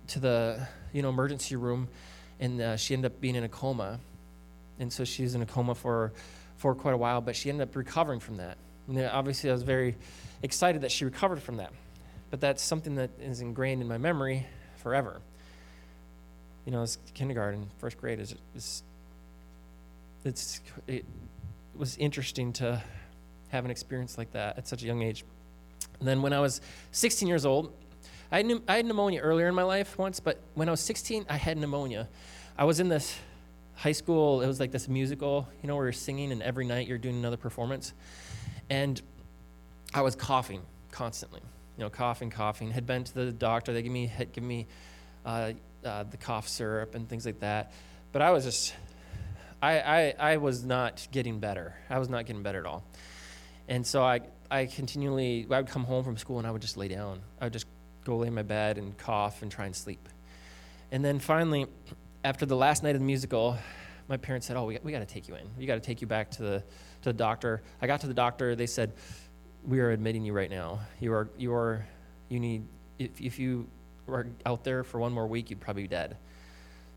to 0.08 0.20
the 0.20 0.66
you 0.92 1.02
know 1.02 1.08
emergency 1.08 1.56
room, 1.56 1.88
and 2.40 2.60
uh, 2.60 2.76
she 2.76 2.94
ended 2.94 3.12
up 3.12 3.20
being 3.20 3.36
in 3.36 3.44
a 3.44 3.48
coma. 3.48 4.00
And 4.78 4.92
so 4.92 5.04
she 5.04 5.22
was 5.22 5.34
in 5.34 5.42
a 5.42 5.46
coma 5.46 5.74
for 5.74 6.12
for 6.56 6.74
quite 6.74 6.94
a 6.94 6.96
while, 6.96 7.20
but 7.20 7.36
she 7.36 7.50
ended 7.50 7.68
up 7.68 7.76
recovering 7.76 8.20
from 8.20 8.36
that. 8.38 8.56
And 8.88 8.98
obviously, 9.06 9.50
I 9.50 9.52
was 9.52 9.62
very 9.62 9.96
excited 10.42 10.82
that 10.82 10.92
she 10.92 11.04
recovered 11.04 11.42
from 11.42 11.56
that. 11.56 11.72
But 12.30 12.40
that's 12.40 12.62
something 12.62 12.96
that 12.96 13.10
is 13.20 13.40
ingrained 13.40 13.82
in 13.82 13.88
my 13.88 13.98
memory 13.98 14.46
forever 14.76 15.20
you 16.64 16.72
know, 16.72 16.82
it's 16.82 16.98
kindergarten, 17.12 17.68
first 17.78 17.98
grade 17.98 18.20
is, 18.20 18.34
it's 18.54 18.82
it 20.86 21.04
was 21.74 21.98
interesting 21.98 22.52
to 22.54 22.82
have 23.48 23.64
an 23.66 23.70
experience 23.70 24.16
like 24.16 24.32
that 24.32 24.56
at 24.56 24.66
such 24.66 24.82
a 24.82 24.86
young 24.86 25.02
age. 25.02 25.24
And 25.98 26.08
then 26.08 26.22
when 26.22 26.32
I 26.32 26.40
was 26.40 26.62
16 26.92 27.28
years 27.28 27.44
old, 27.44 27.74
I 28.30 28.38
had, 28.38 28.62
I 28.68 28.76
had 28.76 28.86
pneumonia 28.86 29.20
earlier 29.20 29.48
in 29.48 29.54
my 29.54 29.62
life 29.62 29.98
once, 29.98 30.20
but 30.20 30.40
when 30.54 30.68
I 30.68 30.70
was 30.72 30.80
16, 30.80 31.26
I 31.28 31.36
had 31.36 31.58
pneumonia. 31.58 32.08
I 32.56 32.64
was 32.64 32.80
in 32.80 32.88
this 32.88 33.16
high 33.74 33.92
school, 33.92 34.40
it 34.40 34.46
was 34.46 34.60
like 34.60 34.70
this 34.70 34.88
musical, 34.88 35.48
you 35.62 35.68
know, 35.68 35.76
where 35.76 35.86
you're 35.86 35.92
singing 35.92 36.32
and 36.32 36.42
every 36.42 36.64
night 36.64 36.86
you're 36.86 36.98
doing 36.98 37.16
another 37.16 37.36
performance. 37.36 37.92
And 38.70 39.00
I 39.92 40.02
was 40.02 40.14
coughing 40.14 40.62
constantly, 40.90 41.40
you 41.76 41.84
know, 41.84 41.90
coughing, 41.90 42.30
coughing. 42.30 42.70
Had 42.70 42.86
been 42.86 43.04
to 43.04 43.14
the 43.14 43.32
doctor, 43.32 43.72
they 43.72 43.82
gave 43.82 43.92
me, 43.92 44.06
had 44.06 44.32
given 44.32 44.48
me 44.48 44.66
uh, 45.24 45.52
uh, 45.84 46.04
the 46.04 46.16
cough 46.16 46.48
syrup 46.48 46.94
and 46.94 47.08
things 47.08 47.26
like 47.26 47.40
that. 47.40 47.72
But 48.12 48.22
I 48.22 48.30
was 48.30 48.44
just, 48.44 48.74
I, 49.60 49.80
I, 49.80 50.14
I 50.18 50.36
was 50.36 50.64
not 50.64 51.06
getting 51.10 51.40
better. 51.40 51.74
I 51.90 51.98
was 51.98 52.08
not 52.08 52.26
getting 52.26 52.42
better 52.42 52.60
at 52.60 52.66
all. 52.66 52.84
And 53.68 53.86
so 53.86 54.02
I, 54.02 54.20
I 54.50 54.66
continually, 54.66 55.46
I 55.50 55.58
would 55.58 55.68
come 55.68 55.84
home 55.84 56.04
from 56.04 56.16
school 56.16 56.38
and 56.38 56.46
I 56.46 56.50
would 56.50 56.62
just 56.62 56.76
lay 56.76 56.88
down. 56.88 57.20
I 57.40 57.46
would 57.46 57.52
just 57.52 57.66
go 58.04 58.18
lay 58.18 58.28
in 58.28 58.34
my 58.34 58.42
bed 58.42 58.78
and 58.78 58.96
cough 58.98 59.42
and 59.42 59.50
try 59.50 59.66
and 59.66 59.74
sleep. 59.74 60.08
And 60.92 61.04
then 61.04 61.18
finally, 61.18 61.66
after 62.22 62.46
the 62.46 62.56
last 62.56 62.82
night 62.82 62.94
of 62.94 63.00
the 63.00 63.06
musical, 63.06 63.56
my 64.08 64.16
parents 64.16 64.46
said, 64.46 64.56
"Oh, 64.56 64.66
we, 64.66 64.78
we 64.82 64.92
got 64.92 65.00
to 65.00 65.06
take 65.06 65.28
you 65.28 65.34
in. 65.34 65.46
We 65.58 65.66
got 65.66 65.74
to 65.74 65.80
take 65.80 66.00
you 66.00 66.06
back 66.06 66.30
to 66.32 66.42
the 66.42 66.58
to 67.02 67.10
the 67.10 67.12
doctor." 67.12 67.62
I 67.80 67.86
got 67.86 68.00
to 68.00 68.06
the 68.06 68.14
doctor. 68.14 68.54
They 68.54 68.66
said, 68.66 68.92
"We 69.66 69.80
are 69.80 69.90
admitting 69.90 70.24
you 70.24 70.32
right 70.32 70.50
now. 70.50 70.80
You 71.00 71.12
are 71.12 71.28
you 71.36 71.52
are 71.54 71.86
you 72.28 72.40
need 72.40 72.64
if 72.98 73.20
if 73.20 73.38
you 73.38 73.66
were 74.06 74.26
out 74.44 74.64
there 74.64 74.84
for 74.84 74.98
one 74.98 75.12
more 75.12 75.26
week, 75.26 75.50
you'd 75.50 75.60
probably 75.60 75.82
be 75.82 75.88
dead. 75.88 76.16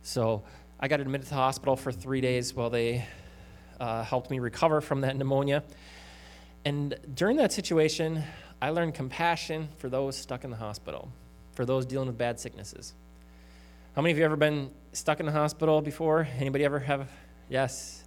So 0.02 0.44
I 0.80 0.88
got 0.88 1.00
admitted 1.00 1.24
to 1.24 1.30
the 1.30 1.36
hospital 1.36 1.76
for 1.76 1.92
three 1.92 2.22
days 2.22 2.54
while 2.54 2.70
they 2.70 3.06
uh, 3.80 4.04
helped 4.04 4.30
me 4.30 4.40
recover 4.40 4.82
from 4.82 5.02
that 5.02 5.16
pneumonia. 5.16 5.64
And 6.66 6.98
during 7.14 7.38
that 7.38 7.52
situation, 7.52 8.24
I 8.62 8.72
learned 8.72 8.96
compassion 8.96 9.70
for 9.78 9.88
those 9.88 10.16
stuck 10.16 10.44
in 10.44 10.50
the 10.50 10.58
hospital, 10.58 11.12
for 11.54 11.66
those 11.66 11.86
dealing 11.86 12.08
with 12.08 12.18
bad 12.18 12.40
sicknesses. 12.40 12.94
How 13.96 14.02
many 14.02 14.12
of 14.12 14.18
you 14.18 14.26
ever 14.26 14.36
been 14.36 14.72
stuck 14.94 15.20
in 15.20 15.28
the 15.28 15.32
hospital 15.32 15.82
before? 15.82 16.28
Anybody 16.40 16.66
ever 16.66 16.80
have? 16.80 17.10
Yes. 17.50 18.04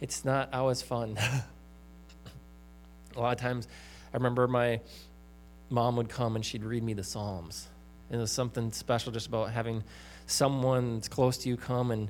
It's 0.00 0.24
not 0.24 0.54
always 0.54 0.82
fun. 0.82 1.18
A 3.16 3.20
lot 3.20 3.32
of 3.32 3.40
times, 3.40 3.66
I 4.12 4.16
remember 4.16 4.46
my 4.46 4.80
mom 5.68 5.96
would 5.96 6.08
come 6.08 6.36
and 6.36 6.44
she'd 6.44 6.62
read 6.62 6.82
me 6.82 6.92
the 6.92 7.04
Psalms. 7.04 7.66
And 8.10 8.20
there's 8.20 8.30
something 8.30 8.70
special 8.72 9.10
just 9.10 9.26
about 9.26 9.50
having 9.50 9.82
someone 10.26 10.94
that's 10.94 11.08
close 11.08 11.38
to 11.38 11.48
you 11.48 11.56
come 11.56 11.90
and 11.90 12.08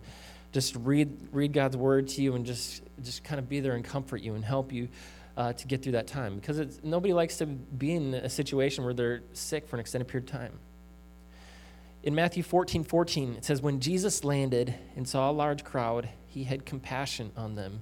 just 0.53 0.77
read 0.77 1.17
read 1.33 1.53
God's 1.53 1.77
word 1.77 2.09
to 2.09 2.23
you 2.23 2.35
and 2.35 2.47
just 2.47 2.83
just 3.03 3.25
kind 3.25 3.39
of 3.39 3.49
be 3.49 3.61
there 3.61 3.75
and 3.75 3.85
comfort 3.85 4.23
you 4.23 4.35
and 4.35 4.45
help 4.45 4.73
you 4.73 4.89
uh, 5.37 5.53
to 5.53 5.67
get 5.67 5.83
through 5.83 5.93
that 5.93 6.07
time 6.07 6.37
because 6.37 6.81
nobody 6.83 7.13
likes 7.13 7.39
to 7.39 7.47
be 7.47 7.93
in 7.93 8.15
a 8.15 8.29
situation 8.29 8.85
where 8.85 8.95
they're 8.95 9.23
sick 9.33 9.69
for 9.69 9.77
an 9.77 9.81
extended 9.81 10.09
period 10.09 10.29
of 10.29 10.33
time. 10.33 10.59
In 12.03 12.15
Matthew 12.15 12.43
14 12.43 12.85
14, 12.85 13.35
it 13.35 13.45
says, 13.45 13.61
When 13.61 13.81
Jesus 13.81 14.25
landed 14.25 14.75
and 14.95 15.09
saw 15.09 15.31
a 15.31 15.33
large 15.33 15.65
crowd, 15.65 16.09
he 16.27 16.45
had 16.45 16.65
compassion 16.65 17.33
on 17.37 17.55
them 17.55 17.81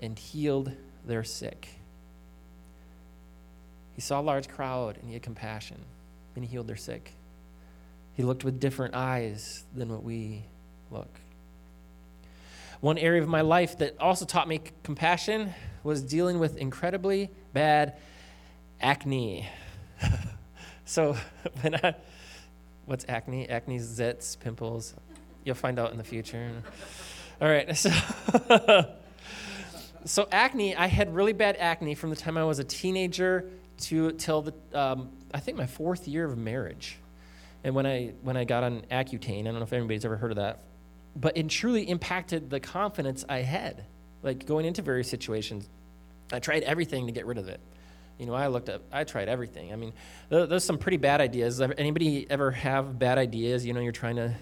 and 0.00 0.18
healed 0.18 0.72
their 1.06 1.24
sick. 1.24 1.68
He 3.94 4.00
saw 4.00 4.20
a 4.20 4.22
large 4.22 4.48
crowd 4.48 4.96
and 4.96 5.06
he 5.06 5.12
had 5.12 5.22
compassion 5.22 5.78
and 6.34 6.44
he 6.44 6.50
healed 6.50 6.66
their 6.66 6.76
sick. 6.76 7.12
He 8.14 8.22
looked 8.22 8.44
with 8.44 8.60
different 8.60 8.94
eyes 8.94 9.64
than 9.74 9.90
what 9.90 10.02
we 10.02 10.44
look. 10.90 11.20
One 12.82 12.98
area 12.98 13.22
of 13.22 13.28
my 13.28 13.42
life 13.42 13.78
that 13.78 13.96
also 14.00 14.24
taught 14.24 14.48
me 14.48 14.60
compassion 14.82 15.54
was 15.84 16.02
dealing 16.02 16.40
with 16.40 16.56
incredibly 16.56 17.30
bad 17.52 17.96
acne. 18.80 19.48
so 20.84 21.16
when 21.60 21.76
I, 21.76 21.94
what's 22.86 23.04
acne? 23.08 23.48
Acne, 23.48 23.78
zits, 23.78 24.36
pimples. 24.36 24.94
You'll 25.44 25.54
find 25.54 25.78
out 25.78 25.92
in 25.92 25.96
the 25.96 26.02
future. 26.02 26.50
All 27.40 27.48
right. 27.48 27.68
So, 27.76 28.88
so 30.04 30.28
acne, 30.32 30.74
I 30.74 30.88
had 30.88 31.14
really 31.14 31.32
bad 31.32 31.54
acne 31.60 31.94
from 31.94 32.10
the 32.10 32.16
time 32.16 32.36
I 32.36 32.42
was 32.42 32.58
a 32.58 32.64
teenager 32.64 33.48
to 33.82 34.10
till 34.10 34.42
the 34.42 34.54
um, 34.74 35.10
I 35.32 35.38
think 35.38 35.56
my 35.56 35.66
fourth 35.66 36.08
year 36.08 36.24
of 36.24 36.36
marriage, 36.36 36.98
and 37.62 37.76
when 37.76 37.86
I 37.86 38.14
when 38.22 38.36
I 38.36 38.42
got 38.42 38.64
on 38.64 38.82
Accutane, 38.90 39.42
I 39.42 39.44
don't 39.44 39.54
know 39.54 39.62
if 39.62 39.72
anybody's 39.72 40.04
ever 40.04 40.16
heard 40.16 40.32
of 40.32 40.38
that, 40.38 40.64
but 41.14 41.36
it 41.36 41.48
truly 41.48 41.88
impacted 41.88 42.50
the 42.50 42.60
confidence 42.60 43.24
I 43.28 43.38
had, 43.38 43.84
like 44.22 44.46
going 44.46 44.66
into 44.66 44.82
various 44.82 45.08
situations. 45.08 45.68
I 46.32 46.38
tried 46.38 46.62
everything 46.62 47.06
to 47.06 47.12
get 47.12 47.26
rid 47.26 47.38
of 47.38 47.48
it. 47.48 47.60
You 48.18 48.26
know, 48.26 48.34
I 48.34 48.46
looked 48.46 48.68
up, 48.68 48.82
I 48.92 49.04
tried 49.04 49.28
everything. 49.28 49.72
I 49.72 49.76
mean, 49.76 49.92
there's 50.28 50.64
some 50.64 50.78
pretty 50.78 50.96
bad 50.96 51.20
ideas. 51.20 51.60
Anybody 51.60 52.26
ever 52.30 52.50
have 52.52 52.98
bad 52.98 53.18
ideas? 53.18 53.66
You 53.66 53.72
know, 53.72 53.80
you're 53.80 53.92
trying 53.92 54.16
to, 54.16 54.34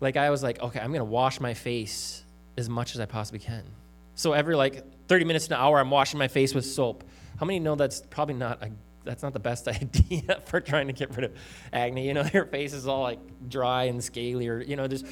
like, 0.00 0.16
I 0.16 0.30
was 0.30 0.42
like, 0.42 0.60
okay, 0.60 0.80
I'm 0.80 0.90
going 0.90 1.00
to 1.00 1.04
wash 1.04 1.40
my 1.40 1.54
face 1.54 2.24
as 2.56 2.68
much 2.68 2.94
as 2.94 3.00
I 3.00 3.06
possibly 3.06 3.40
can. 3.40 3.64
So 4.14 4.32
every 4.32 4.54
like 4.54 4.84
30 5.08 5.24
minutes 5.24 5.46
an 5.46 5.54
hour, 5.54 5.78
I'm 5.78 5.90
washing 5.90 6.18
my 6.18 6.28
face 6.28 6.54
with 6.54 6.66
soap. 6.66 7.04
How 7.38 7.46
many 7.46 7.58
know 7.58 7.74
that's 7.74 8.02
probably 8.10 8.34
not 8.34 8.62
a 8.62 8.70
that's 9.04 9.22
not 9.22 9.32
the 9.32 9.40
best 9.40 9.68
idea 9.68 10.40
for 10.46 10.60
trying 10.60 10.88
to 10.88 10.92
get 10.92 11.14
rid 11.16 11.24
of 11.24 11.32
acne. 11.72 12.06
You 12.06 12.14
know, 12.14 12.28
your 12.32 12.46
face 12.46 12.72
is 12.72 12.86
all 12.86 13.02
like 13.02 13.18
dry 13.48 13.84
and 13.84 14.02
scaly, 14.02 14.48
or 14.48 14.60
you 14.60 14.76
know, 14.76 14.88
just 14.88 15.06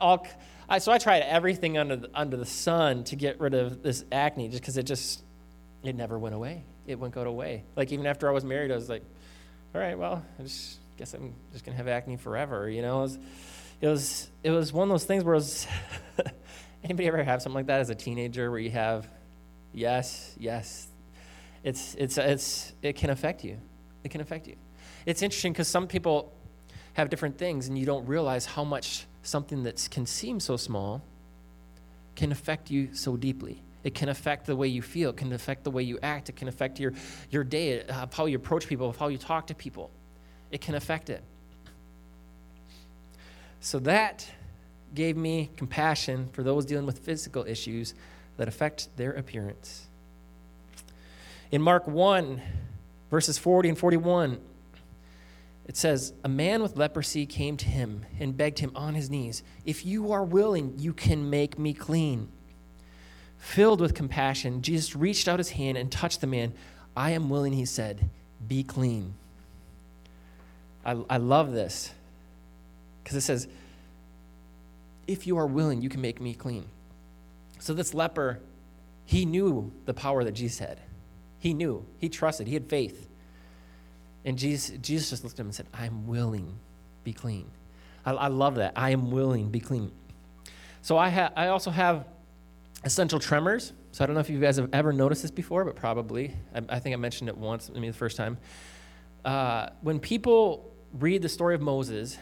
all. 0.00 0.26
I, 0.66 0.78
so 0.78 0.92
I 0.92 0.98
tried 0.98 1.20
everything 1.20 1.76
under 1.76 1.96
the, 1.96 2.10
under 2.14 2.38
the 2.38 2.46
sun 2.46 3.04
to 3.04 3.16
get 3.16 3.38
rid 3.38 3.52
of 3.52 3.82
this 3.82 4.02
acne, 4.10 4.48
just 4.48 4.62
because 4.62 4.78
it 4.78 4.84
just 4.84 5.22
it 5.82 5.94
never 5.94 6.18
went 6.18 6.34
away. 6.34 6.64
It 6.86 6.98
wouldn't 6.98 7.14
go 7.14 7.22
away. 7.22 7.64
Like 7.76 7.92
even 7.92 8.06
after 8.06 8.28
I 8.28 8.32
was 8.32 8.44
married, 8.44 8.70
I 8.70 8.74
was 8.74 8.88
like, 8.88 9.04
all 9.74 9.80
right, 9.80 9.98
well, 9.98 10.24
I 10.38 10.42
just 10.42 10.78
guess 10.96 11.12
I'm 11.12 11.34
just 11.52 11.64
gonna 11.64 11.76
have 11.76 11.88
acne 11.88 12.16
forever. 12.16 12.70
You 12.70 12.82
know, 12.82 12.98
it 12.98 13.02
was 13.02 13.18
it 13.80 13.88
was, 13.88 14.30
it 14.42 14.50
was 14.50 14.72
one 14.72 14.88
of 14.88 14.92
those 14.92 15.04
things 15.04 15.24
where 15.24 15.34
it 15.34 15.38
was. 15.38 15.66
anybody 16.84 17.08
ever 17.08 17.22
have 17.24 17.42
something 17.42 17.56
like 17.56 17.66
that 17.66 17.80
as 17.80 17.90
a 17.90 17.94
teenager, 17.94 18.50
where 18.50 18.60
you 18.60 18.70
have, 18.70 19.08
yes, 19.72 20.34
yes, 20.38 20.86
it's, 21.64 21.96
it's, 21.98 22.18
it's, 22.18 22.72
it 22.82 22.94
can 22.94 23.10
affect 23.10 23.42
you. 23.42 23.58
It 24.04 24.10
can 24.10 24.20
affect 24.20 24.46
you. 24.46 24.54
It's 25.06 25.22
interesting 25.22 25.52
because 25.52 25.66
some 25.66 25.86
people 25.86 26.32
have 26.92 27.10
different 27.10 27.38
things, 27.38 27.66
and 27.68 27.76
you 27.76 27.86
don't 27.86 28.06
realize 28.06 28.46
how 28.46 28.62
much 28.62 29.06
something 29.22 29.64
that 29.64 29.88
can 29.90 30.06
seem 30.06 30.38
so 30.38 30.56
small 30.56 31.02
can 32.14 32.30
affect 32.30 32.70
you 32.70 32.94
so 32.94 33.16
deeply. 33.16 33.62
It 33.82 33.94
can 33.94 34.08
affect 34.08 34.46
the 34.46 34.54
way 34.54 34.68
you 34.68 34.82
feel. 34.82 35.10
It 35.10 35.16
can 35.16 35.32
affect 35.32 35.64
the 35.64 35.70
way 35.70 35.82
you 35.82 35.98
act. 36.02 36.28
It 36.28 36.36
can 36.36 36.48
affect 36.48 36.78
your, 36.78 36.92
your 37.30 37.44
day, 37.44 37.82
uh, 37.82 38.06
how 38.12 38.26
you 38.26 38.36
approach 38.36 38.66
people, 38.66 38.94
how 38.98 39.08
you 39.08 39.18
talk 39.18 39.46
to 39.48 39.54
people. 39.54 39.90
It 40.50 40.60
can 40.60 40.74
affect 40.74 41.10
it. 41.10 41.22
So 43.60 43.78
that 43.80 44.30
gave 44.94 45.16
me 45.16 45.50
compassion 45.56 46.28
for 46.32 46.42
those 46.42 46.64
dealing 46.64 46.86
with 46.86 46.98
physical 46.98 47.44
issues 47.46 47.94
that 48.36 48.48
affect 48.48 48.94
their 48.96 49.12
appearance. 49.12 49.88
In 51.54 51.62
Mark 51.62 51.86
1, 51.86 52.42
verses 53.12 53.38
40 53.38 53.68
and 53.68 53.78
41, 53.78 54.40
it 55.66 55.76
says, 55.76 56.12
A 56.24 56.28
man 56.28 56.62
with 56.62 56.76
leprosy 56.76 57.26
came 57.26 57.56
to 57.58 57.66
him 57.66 58.04
and 58.18 58.36
begged 58.36 58.58
him 58.58 58.72
on 58.74 58.96
his 58.96 59.08
knees, 59.08 59.44
If 59.64 59.86
you 59.86 60.10
are 60.10 60.24
willing, 60.24 60.74
you 60.78 60.92
can 60.92 61.30
make 61.30 61.56
me 61.56 61.72
clean. 61.72 62.26
Filled 63.38 63.80
with 63.80 63.94
compassion, 63.94 64.62
Jesus 64.62 64.96
reached 64.96 65.28
out 65.28 65.38
his 65.38 65.50
hand 65.50 65.78
and 65.78 65.92
touched 65.92 66.20
the 66.20 66.26
man. 66.26 66.54
I 66.96 67.10
am 67.10 67.30
willing, 67.30 67.52
he 67.52 67.66
said, 67.66 68.10
be 68.48 68.64
clean. 68.64 69.14
I, 70.84 70.96
I 71.08 71.18
love 71.18 71.52
this 71.52 71.92
because 73.04 73.16
it 73.16 73.20
says, 73.20 73.46
If 75.06 75.24
you 75.24 75.38
are 75.38 75.46
willing, 75.46 75.82
you 75.82 75.88
can 75.88 76.00
make 76.00 76.20
me 76.20 76.34
clean. 76.34 76.64
So 77.60 77.74
this 77.74 77.94
leper, 77.94 78.40
he 79.04 79.24
knew 79.24 79.70
the 79.84 79.94
power 79.94 80.24
that 80.24 80.32
Jesus 80.32 80.58
had. 80.58 80.80
He 81.44 81.52
knew, 81.52 81.84
he 81.98 82.08
trusted, 82.08 82.46
he 82.46 82.54
had 82.54 82.70
faith. 82.70 83.06
And 84.24 84.38
Jesus, 84.38 84.78
Jesus 84.78 85.10
just 85.10 85.24
looked 85.24 85.34
at 85.34 85.40
him 85.40 85.48
and 85.48 85.54
said, 85.54 85.66
I'm 85.74 86.06
willing, 86.06 86.58
be 87.04 87.12
clean. 87.12 87.50
I, 88.06 88.12
I 88.12 88.26
love 88.28 88.54
that. 88.54 88.72
I 88.76 88.92
am 88.92 89.10
willing, 89.10 89.50
be 89.50 89.60
clean. 89.60 89.92
So 90.80 90.96
I, 90.96 91.10
ha- 91.10 91.32
I 91.36 91.48
also 91.48 91.70
have 91.70 92.06
essential 92.82 93.18
tremors. 93.18 93.74
So 93.92 94.02
I 94.02 94.06
don't 94.06 94.14
know 94.14 94.20
if 94.20 94.30
you 94.30 94.40
guys 94.40 94.56
have 94.56 94.70
ever 94.72 94.90
noticed 94.90 95.20
this 95.20 95.30
before, 95.30 95.66
but 95.66 95.76
probably. 95.76 96.34
I, 96.54 96.62
I 96.76 96.78
think 96.78 96.94
I 96.94 96.96
mentioned 96.96 97.28
it 97.28 97.36
once, 97.36 97.70
maybe 97.70 97.88
the 97.88 97.92
first 97.92 98.16
time. 98.16 98.38
Uh, 99.22 99.68
when 99.82 100.00
people 100.00 100.72
read 100.94 101.20
the 101.20 101.28
story 101.28 101.54
of 101.54 101.60
Moses, 101.60 102.16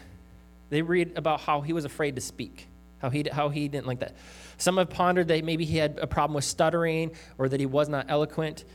they 0.69 0.81
read 0.81 1.17
about 1.17 1.39
how 1.39 1.61
he 1.61 1.71
was 1.71 1.85
afraid 1.85 2.15
to 2.15 2.21
speak, 2.21 2.67
how 2.97 3.09
he, 3.09 3.23
how 3.31 3.47
he 3.47 3.69
didn't 3.69 3.87
like 3.87 4.01
that. 4.01 4.17
Some 4.57 4.75
have 4.75 4.89
pondered 4.89 5.29
that 5.29 5.45
maybe 5.45 5.63
he 5.63 5.77
had 5.77 5.97
a 6.01 6.07
problem 6.07 6.35
with 6.35 6.43
stuttering 6.43 7.11
or 7.37 7.47
that 7.47 7.61
he 7.61 7.65
was 7.65 7.87
not 7.87 8.07
eloquent. 8.09 8.65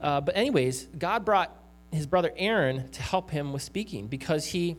Uh, 0.00 0.20
but, 0.20 0.36
anyways, 0.36 0.86
God 0.98 1.24
brought 1.24 1.54
his 1.90 2.06
brother 2.06 2.32
Aaron 2.36 2.90
to 2.90 3.02
help 3.02 3.30
him 3.30 3.52
with 3.52 3.62
speaking 3.62 4.06
because 4.06 4.44
he 4.46 4.76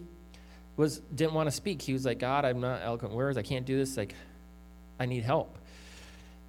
was 0.77 0.99
didn't 1.13 1.33
want 1.33 1.47
to 1.47 1.51
speak. 1.51 1.81
He 1.81 1.91
was 1.91 2.05
like, 2.05 2.19
God, 2.19 2.45
I'm 2.45 2.61
not 2.61 2.81
eloquent 2.83 3.13
words. 3.13 3.37
I 3.37 3.41
can't 3.41 3.65
do 3.65 3.77
this. 3.77 3.97
Like, 3.97 4.15
I 4.99 5.05
need 5.05 5.23
help. 5.23 5.57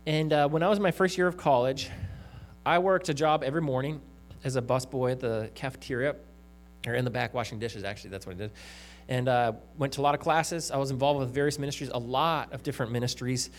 And 0.06 0.32
uh, 0.32 0.48
when 0.48 0.62
I 0.62 0.68
was 0.68 0.78
in 0.78 0.82
my 0.82 0.90
first 0.90 1.18
year 1.18 1.26
of 1.26 1.36
college, 1.36 1.90
I 2.64 2.78
worked 2.78 3.08
a 3.08 3.14
job 3.14 3.42
every 3.42 3.62
morning 3.62 4.00
as 4.44 4.56
a 4.56 4.62
busboy 4.62 5.12
at 5.12 5.20
the 5.20 5.50
cafeteria, 5.54 6.16
or 6.86 6.94
in 6.94 7.04
the 7.04 7.10
back 7.10 7.34
washing 7.34 7.58
dishes, 7.58 7.84
actually, 7.84 8.10
that's 8.10 8.26
what 8.26 8.36
I 8.36 8.38
did. 8.38 8.50
And 9.08 9.28
uh, 9.28 9.52
went 9.76 9.94
to 9.94 10.00
a 10.00 10.02
lot 10.02 10.14
of 10.14 10.20
classes. 10.20 10.70
I 10.70 10.76
was 10.76 10.90
involved 10.90 11.20
with 11.20 11.34
various 11.34 11.58
ministries, 11.58 11.90
a 11.90 11.98
lot 11.98 12.52
of 12.52 12.62
different 12.62 12.92
ministries. 12.92 13.50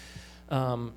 Um, 0.50 0.94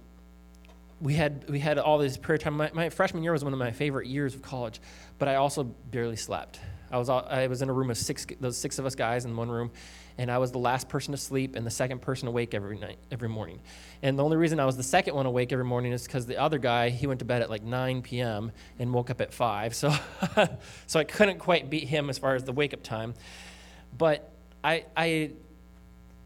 we 1.01 1.15
had 1.15 1.49
we 1.51 1.59
had 1.59 1.79
all 1.79 1.99
this 1.99 2.17
prayer 2.17 2.39
time. 2.39 2.57
My, 2.57 2.71
my, 2.73 2.89
freshman 2.89 3.23
year 3.23 3.33
was 3.33 3.45
one 3.45 3.53
of 3.53 3.59
my 3.59 3.73
favorite 3.73 4.07
years 4.07 4.35
of 4.35 4.43
college, 4.43 4.81
but 5.19 5.29
I 5.29 5.37
also 5.37 5.65
barely 5.65 6.17
slept. 6.17 6.61
I 6.91 6.99
was 6.99 7.09
I 7.09 7.47
was 7.49 7.63
in 7.63 7.69
a 7.69 7.73
room 7.73 7.91
of 7.91 7.99
six 7.99 8.27
those 8.41 8.57
six 8.57 8.79
of 8.79 8.87
us 8.87 8.95
guys 8.95 9.25
in 9.25 9.37
one 9.37 9.51
room, 9.51 9.73
and 10.17 10.31
I 10.31 10.39
was 10.39 10.53
the 10.53 10.59
last 10.59 10.89
person 10.89 11.13
to 11.13 11.19
sleep 11.19 11.57
and 11.57 11.67
the 11.67 11.71
second 11.71 12.01
person 12.03 12.29
awake 12.29 12.55
every 12.55 12.79
night 12.79 12.99
every 13.11 13.29
morning. 13.29 13.61
And 14.03 14.19
the 14.19 14.23
only 14.23 14.37
reason 14.37 14.61
I 14.61 14.65
was 14.65 14.77
the 14.77 14.83
second 14.85 15.15
one 15.15 15.27
awake 15.27 15.53
every 15.53 15.65
morning 15.65 15.93
is 15.93 16.05
because 16.07 16.27
the 16.27 16.37
other 16.37 16.59
guy 16.59 16.91
he 16.91 17.07
went 17.07 17.19
to 17.19 17.25
bed 17.25 17.43
at 17.43 17.51
like 17.51 17.65
9 17.65 18.03
p.m. 18.03 18.53
and 18.79 18.95
woke 18.95 19.11
up 19.11 19.21
at 19.21 19.33
five. 19.33 19.75
So 19.75 19.93
so 20.87 21.01
I 21.01 21.05
couldn't 21.05 21.39
quite 21.39 21.69
beat 21.69 21.89
him 21.89 22.11
as 22.11 22.19
far 22.19 22.37
as 22.37 22.45
the 22.45 22.53
wake 22.53 22.73
up 22.73 22.83
time, 22.83 23.15
but 23.99 24.31
I 24.63 24.85
I 24.97 25.33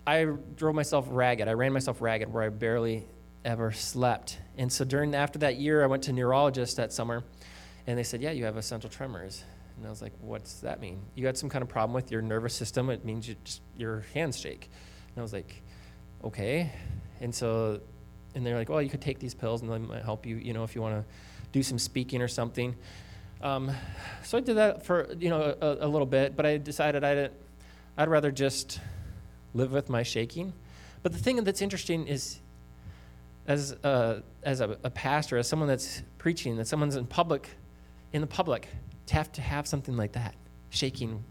I 0.06 0.24
drove 0.56 0.74
myself 0.74 1.06
ragged. 1.10 1.48
I 1.48 1.52
ran 1.52 1.72
myself 1.72 2.00
ragged 2.02 2.32
where 2.32 2.42
I 2.42 2.48
barely 2.50 3.06
ever 3.44 3.72
slept. 3.72 4.38
And 4.56 4.72
so 4.72 4.84
during 4.84 5.14
after 5.14 5.38
that 5.40 5.56
year, 5.56 5.82
I 5.82 5.86
went 5.86 6.04
to 6.04 6.12
neurologist 6.12 6.76
that 6.76 6.92
summer, 6.92 7.24
and 7.86 7.98
they 7.98 8.02
said, 8.02 8.20
"Yeah, 8.20 8.32
you 8.32 8.44
have 8.44 8.56
essential 8.56 8.90
tremors." 8.90 9.44
And 9.76 9.86
I 9.86 9.90
was 9.90 10.02
like, 10.02 10.12
"What's 10.20 10.60
that 10.60 10.80
mean?" 10.80 11.00
You 11.14 11.26
had 11.26 11.36
some 11.36 11.48
kind 11.48 11.62
of 11.62 11.68
problem 11.68 11.94
with 11.94 12.10
your 12.10 12.22
nervous 12.22 12.54
system. 12.54 12.90
It 12.90 13.04
means 13.04 13.28
you 13.28 13.36
just 13.44 13.62
your 13.76 14.04
hands 14.14 14.38
shake. 14.38 14.70
And 15.08 15.18
I 15.18 15.22
was 15.22 15.32
like, 15.32 15.62
"Okay." 16.24 16.72
And 17.20 17.34
so, 17.34 17.80
and 18.34 18.44
they're 18.44 18.56
like, 18.56 18.68
"Well, 18.68 18.82
you 18.82 18.90
could 18.90 19.00
take 19.00 19.18
these 19.18 19.34
pills, 19.34 19.62
and 19.62 19.70
they 19.70 19.78
might 19.78 20.02
help 20.02 20.26
you. 20.26 20.36
You 20.36 20.52
know, 20.52 20.64
if 20.64 20.74
you 20.74 20.82
want 20.82 20.96
to 20.96 21.04
do 21.52 21.62
some 21.62 21.78
speaking 21.78 22.22
or 22.22 22.28
something." 22.28 22.76
Um, 23.40 23.70
so 24.24 24.36
I 24.36 24.40
did 24.40 24.56
that 24.56 24.84
for 24.84 25.12
you 25.18 25.30
know 25.30 25.56
a, 25.60 25.86
a 25.86 25.88
little 25.88 26.06
bit, 26.06 26.36
but 26.36 26.44
I 26.44 26.58
decided 26.58 27.04
I'd 27.04 27.30
I'd 27.96 28.08
rather 28.08 28.30
just 28.30 28.80
live 29.54 29.72
with 29.72 29.88
my 29.88 30.02
shaking. 30.02 30.52
But 31.02 31.12
the 31.12 31.18
thing 31.18 31.42
that's 31.44 31.62
interesting 31.62 32.06
is 32.06 32.40
as 33.48 33.72
a, 33.82 34.22
as 34.44 34.60
a, 34.60 34.78
a, 34.84 34.90
pastor, 34.90 35.38
as 35.38 35.48
someone 35.48 35.68
that's 35.68 36.02
preaching, 36.18 36.56
that 36.58 36.68
someone's 36.68 36.94
in 36.94 37.06
public, 37.06 37.48
in 38.12 38.20
the 38.20 38.26
public, 38.26 38.68
to 39.06 39.14
have 39.14 39.32
to 39.32 39.40
have 39.40 39.66
something 39.66 39.96
like 39.96 40.12
that, 40.12 40.34
shaking. 40.70 41.24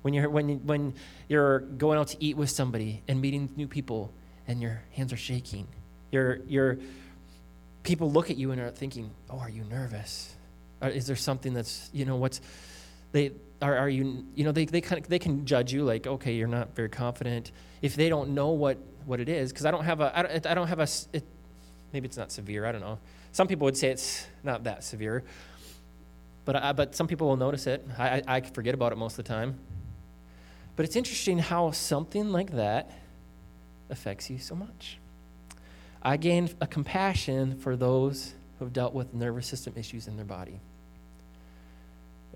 When 0.00 0.14
you're, 0.14 0.28
when, 0.28 0.66
when 0.66 0.94
you're 1.28 1.60
going 1.60 1.98
out 1.98 2.08
to 2.08 2.24
eat 2.24 2.36
with 2.36 2.50
somebody 2.50 3.02
and 3.06 3.20
meeting 3.20 3.50
new 3.54 3.68
people 3.68 4.12
and 4.48 4.60
your 4.60 4.82
hands 4.92 5.12
are 5.12 5.18
shaking, 5.18 5.68
your, 6.10 6.38
your, 6.48 6.78
people 7.82 8.10
look 8.10 8.30
at 8.30 8.36
you 8.36 8.52
and 8.52 8.60
are 8.60 8.70
thinking, 8.70 9.10
oh, 9.30 9.38
are 9.38 9.50
you 9.50 9.64
nervous? 9.64 10.34
Or 10.80 10.88
is 10.88 11.06
there 11.06 11.16
something 11.16 11.52
that's, 11.52 11.90
you 11.92 12.04
know, 12.04 12.16
what's, 12.16 12.40
they, 13.12 13.32
are, 13.60 13.76
are 13.76 13.88
you, 13.88 14.24
you 14.34 14.44
know, 14.44 14.52
they, 14.52 14.64
they, 14.64 14.80
kind 14.80 15.02
of, 15.02 15.08
they 15.08 15.18
can 15.18 15.44
judge 15.46 15.72
you 15.72 15.84
like, 15.84 16.06
okay, 16.06 16.32
you're 16.32 16.48
not 16.48 16.74
very 16.74 16.88
confident. 16.88 17.52
If 17.82 17.94
they 17.96 18.08
don't 18.08 18.30
know 18.30 18.50
what, 18.50 18.78
what 19.04 19.20
it 19.20 19.28
is, 19.28 19.52
because 19.52 19.66
I 19.66 19.70
don't 19.70 19.84
have 19.84 20.00
a, 20.00 20.16
I 20.16 20.22
don't, 20.22 20.46
I 20.46 20.54
don't 20.54 20.68
have 20.68 20.80
a, 20.80 20.88
it, 21.12 21.24
maybe 21.92 22.06
it's 22.06 22.16
not 22.16 22.32
severe, 22.32 22.66
I 22.66 22.72
don't 22.72 22.80
know. 22.80 22.98
Some 23.32 23.48
people 23.48 23.64
would 23.64 23.76
say 23.76 23.88
it's 23.90 24.26
not 24.42 24.64
that 24.64 24.84
severe. 24.84 25.22
But, 26.44 26.56
I, 26.56 26.72
but 26.72 26.94
some 26.94 27.06
people 27.06 27.28
will 27.28 27.36
notice 27.36 27.66
it. 27.66 27.86
I, 27.98 28.22
I, 28.26 28.40
forget 28.40 28.74
about 28.74 28.92
it 28.92 28.96
most 28.96 29.18
of 29.18 29.24
the 29.24 29.28
time. 29.28 29.58
But 30.74 30.86
it's 30.86 30.96
interesting 30.96 31.38
how 31.38 31.70
something 31.70 32.32
like 32.32 32.52
that 32.52 32.90
affects 33.90 34.28
you 34.28 34.38
so 34.38 34.54
much. 34.54 34.98
I 36.02 36.16
gained 36.16 36.54
a 36.60 36.66
compassion 36.66 37.58
for 37.60 37.76
those 37.76 38.34
who 38.58 38.64
have 38.64 38.72
dealt 38.72 38.92
with 38.92 39.14
nervous 39.14 39.46
system 39.46 39.74
issues 39.76 40.08
in 40.08 40.16
their 40.16 40.24
body. 40.24 40.58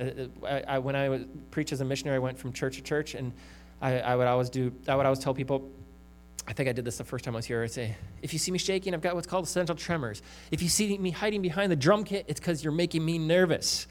Uh, 0.00 0.04
uh, 0.04 0.46
I, 0.46 0.74
I, 0.74 0.78
when 0.78 0.94
I 0.94 1.08
was 1.08 1.22
preach 1.50 1.72
as 1.72 1.80
a 1.80 1.84
missionary, 1.84 2.16
I 2.16 2.20
went 2.20 2.38
from 2.38 2.52
church 2.52 2.76
to 2.76 2.82
church, 2.82 3.14
and 3.14 3.32
I, 3.80 3.98
I 3.98 4.14
would 4.14 4.26
always 4.26 4.50
do. 4.50 4.72
I 4.86 4.94
would 4.94 5.06
always 5.06 5.18
tell 5.18 5.34
people. 5.34 5.70
I 6.48 6.52
think 6.52 6.68
I 6.68 6.72
did 6.72 6.84
this 6.84 6.98
the 6.98 7.04
first 7.04 7.24
time 7.24 7.34
I 7.34 7.38
was 7.38 7.46
here. 7.46 7.62
I'd 7.62 7.72
say, 7.72 7.96
if 8.22 8.32
you 8.32 8.38
see 8.38 8.52
me 8.52 8.58
shaking, 8.58 8.94
I've 8.94 9.00
got 9.00 9.14
what's 9.14 9.26
called 9.26 9.44
essential 9.44 9.74
tremors. 9.74 10.22
If 10.50 10.62
you 10.62 10.68
see 10.68 10.96
me 10.96 11.10
hiding 11.10 11.42
behind 11.42 11.72
the 11.72 11.76
drum 11.76 12.04
kit, 12.04 12.24
it's 12.28 12.38
because 12.38 12.62
you're 12.62 12.72
making 12.72 13.04
me 13.04 13.18
nervous. 13.18 13.86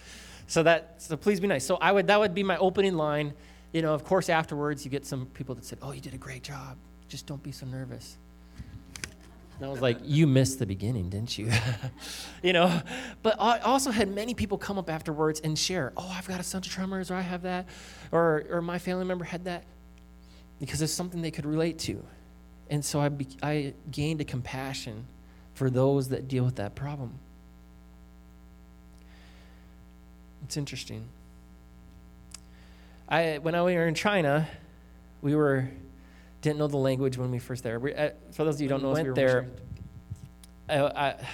So 0.47 0.63
that 0.63 1.01
so 1.01 1.17
please 1.17 1.39
be 1.39 1.47
nice. 1.47 1.65
So 1.65 1.75
I 1.77 1.91
would 1.91 2.07
that 2.07 2.19
would 2.19 2.33
be 2.33 2.43
my 2.43 2.57
opening 2.57 2.95
line. 2.95 3.33
You 3.73 3.81
know, 3.81 3.93
of 3.93 4.03
course, 4.03 4.29
afterwards 4.29 4.85
you 4.85 4.91
get 4.91 5.05
some 5.05 5.25
people 5.27 5.55
that 5.55 5.65
said, 5.65 5.79
"Oh, 5.81 5.91
you 5.91 6.01
did 6.01 6.13
a 6.13 6.17
great 6.17 6.43
job. 6.43 6.77
Just 7.09 7.25
don't 7.25 7.43
be 7.43 7.51
so 7.51 7.65
nervous." 7.65 8.17
And 9.57 9.65
I 9.65 9.69
was 9.69 9.81
like, 9.81 9.99
you 10.03 10.27
missed 10.27 10.59
the 10.59 10.65
beginning, 10.65 11.09
didn't 11.09 11.37
you? 11.37 11.49
you 12.43 12.51
know, 12.51 12.81
but 13.23 13.39
I 13.39 13.59
also 13.59 13.89
had 13.89 14.13
many 14.13 14.33
people 14.33 14.57
come 14.57 14.77
up 14.77 14.89
afterwards 14.89 15.39
and 15.39 15.57
share, 15.57 15.93
oh, 15.95 16.13
I've 16.13 16.27
got 16.27 16.41
essential 16.41 16.69
tremors, 16.69 17.09
or 17.09 17.15
I 17.15 17.21
have 17.21 17.43
that, 17.43 17.65
or, 18.11 18.43
or 18.49 18.61
my 18.61 18.79
family 18.79 19.05
member 19.05 19.23
had 19.23 19.45
that, 19.45 19.63
because 20.59 20.81
it's 20.81 20.91
something 20.91 21.21
they 21.21 21.31
could 21.31 21.45
relate 21.45 21.79
to. 21.79 22.03
And 22.69 22.83
so 22.83 22.99
I, 22.99 23.09
be, 23.09 23.27
I 23.43 23.73
gained 23.91 24.21
a 24.21 24.25
compassion 24.25 25.05
for 25.53 25.69
those 25.69 26.09
that 26.09 26.27
deal 26.27 26.43
with 26.43 26.55
that 26.55 26.75
problem. 26.75 27.19
It's 30.43 30.57
interesting. 30.57 31.07
I, 33.07 33.39
when 33.41 33.55
I 33.55 33.63
we 33.63 33.75
were 33.75 33.87
in 33.87 33.93
China, 33.93 34.47
we 35.21 35.35
were 35.35 35.69
didn't 36.45 36.59
know 36.59 36.67
the 36.67 36.77
language 36.77 37.17
when 37.17 37.31
we 37.31 37.39
first 37.39 37.63
there. 37.63 37.79
We, 37.79 37.95
uh, 37.95 38.11
for 38.31 38.43
those 38.43 38.55
of 38.55 38.61
you 38.61 38.67
who 38.67 38.75
don't 38.75 38.83
know, 38.83 38.91
went 38.91 39.07
we 39.07 39.13
there. 39.15 39.47
I, 40.69 40.79
I, 40.79 41.27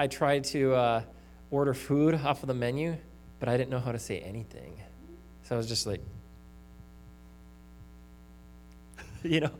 I, 0.00 0.06
tried 0.08 0.42
to 0.44 0.74
uh, 0.74 1.02
order 1.52 1.74
food 1.74 2.14
off 2.16 2.42
of 2.42 2.48
the 2.48 2.54
menu, 2.54 2.96
but 3.38 3.48
I 3.48 3.56
didn't 3.56 3.70
know 3.70 3.78
how 3.78 3.92
to 3.92 4.00
say 4.00 4.18
anything. 4.18 4.76
So 5.44 5.54
I 5.54 5.58
was 5.58 5.68
just 5.68 5.86
like, 5.86 6.00
you 9.22 9.40
know, 9.40 9.52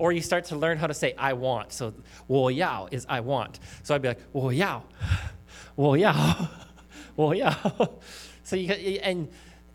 or 0.00 0.12
you 0.12 0.22
start 0.22 0.46
to 0.46 0.56
learn 0.56 0.78
how 0.78 0.86
to 0.86 0.94
say 0.94 1.14
I 1.16 1.34
want. 1.34 1.72
So 1.72 1.92
wo 2.26 2.48
yao 2.48 2.88
is 2.90 3.06
I 3.08 3.20
want. 3.20 3.60
So 3.82 3.94
I'd 3.94 4.02
be 4.02 4.08
like 4.08 4.20
wo 4.32 4.48
yao, 4.48 4.82
wo 5.76 5.94
yao, 5.94 6.48
wo 7.16 7.32
yao. 7.32 7.98
So 8.42 8.56
you 8.56 8.72
and 8.72 9.28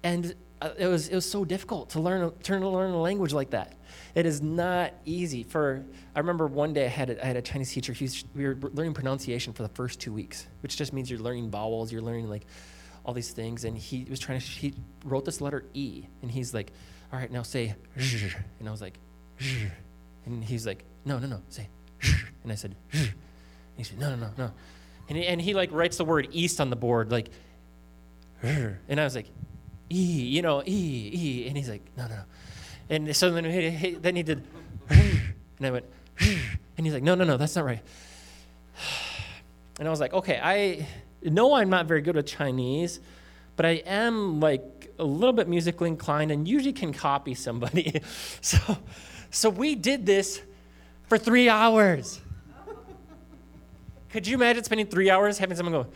and 0.03 0.35
uh, 0.61 0.71
it 0.77 0.87
was 0.87 1.07
it 1.07 1.15
was 1.15 1.29
so 1.29 1.45
difficult 1.45 1.91
to 1.91 1.99
learn 2.01 2.31
turn 2.41 2.61
to 2.61 2.67
learn 2.67 2.91
a 2.91 2.99
language 2.99 3.33
like 3.33 3.51
that. 3.51 3.77
It 4.15 4.25
is 4.25 4.41
not 4.41 4.93
easy. 5.05 5.43
For 5.43 5.85
I 6.15 6.19
remember 6.19 6.47
one 6.47 6.73
day 6.73 6.85
I 6.85 6.89
had 6.89 7.11
a, 7.11 7.23
I 7.23 7.27
had 7.27 7.37
a 7.37 7.41
Chinese 7.41 7.71
teacher. 7.71 7.93
He 7.93 8.05
was, 8.05 8.25
we 8.33 8.45
were 8.47 8.57
learning 8.73 8.95
pronunciation 8.95 9.53
for 9.53 9.63
the 9.63 9.69
first 9.69 10.01
two 10.01 10.11
weeks, 10.11 10.47
which 10.61 10.75
just 10.75 10.91
means 10.91 11.09
you're 11.09 11.19
learning 11.19 11.51
vowels. 11.51 11.91
You're 11.91 12.01
learning 12.01 12.29
like 12.29 12.47
all 13.05 13.13
these 13.13 13.31
things. 13.31 13.63
And 13.63 13.77
he 13.77 14.05
was 14.09 14.19
trying 14.19 14.39
to. 14.39 14.45
He 14.45 14.73
wrote 15.03 15.23
this 15.23 15.39
letter 15.39 15.65
E, 15.73 16.05
and 16.21 16.31
he's 16.31 16.53
like, 16.53 16.71
"All 17.13 17.19
right, 17.19 17.31
now 17.31 17.43
say," 17.43 17.75
and 18.59 18.67
I 18.67 18.71
was 18.71 18.81
like, 18.81 18.97
and 20.25 20.43
he's 20.43 20.65
like, 20.65 20.83
"No, 21.05 21.19
no, 21.19 21.27
no, 21.27 21.41
say," 21.49 21.67
and 22.43 22.51
I 22.51 22.55
said, 22.55 22.75
and 22.91 23.13
he 23.77 23.83
said, 23.83 23.99
"No, 23.99 24.09
no, 24.09 24.15
no, 24.15 24.29
no," 24.37 24.51
and 25.09 25.17
he, 25.17 25.25
and 25.25 25.41
he 25.41 25.53
like 25.53 25.71
writes 25.71 25.97
the 25.97 26.05
word 26.05 26.27
east 26.31 26.59
on 26.59 26.69
the 26.69 26.75
board 26.75 27.11
like, 27.11 27.29
and 28.41 28.99
I 28.99 29.03
was 29.03 29.15
like, 29.15 29.27
E, 29.89 29.95
you 29.95 30.41
know, 30.41 30.61
E, 30.61 31.11
E, 31.13 31.47
and 31.47 31.57
he's 31.57 31.69
like, 31.69 31.83
"No, 31.97 32.07
no." 32.07 32.15
no. 32.15 32.23
And 32.89 33.15
so 33.15 33.31
then 33.31 33.45
he, 33.45 33.95
then 33.95 34.15
he 34.15 34.23
did, 34.23 34.43
and 34.89 35.65
I 35.65 35.71
went, 35.71 35.85
and 36.77 36.85
he's 36.85 36.93
like, 36.93 37.03
no, 37.03 37.15
no, 37.15 37.23
no, 37.23 37.37
that's 37.37 37.55
not 37.55 37.65
right. 37.65 37.81
And 39.77 39.89
I 39.89 39.91
was 39.91 39.99
like, 39.99 40.13
okay, 40.13 40.39
I 40.41 40.87
know 41.21 41.53
I'm 41.53 41.69
not 41.69 41.85
very 41.85 41.99
good 41.99 42.15
with 42.15 42.27
Chinese, 42.27 43.01
but 43.57 43.65
I 43.65 43.81
am 43.85 44.39
like 44.39 44.89
a 44.97 45.03
little 45.03 45.33
bit 45.33 45.49
musically 45.49 45.89
inclined 45.89 46.31
and 46.31 46.47
usually 46.47 46.71
can 46.71 46.93
copy 46.93 47.33
somebody. 47.33 47.99
so, 48.41 48.77
so 49.35 49.49
we 49.49 49.75
did 49.75 50.05
this 50.05 50.41
for 51.07 51.17
three 51.17 51.49
hours. 51.49 52.21
Could 54.09 54.25
you 54.27 54.35
imagine 54.35 54.63
spending 54.63 54.87
three 54.87 55.09
hours 55.09 55.37
having 55.37 55.57
someone 55.57 55.73
go, 55.73 55.87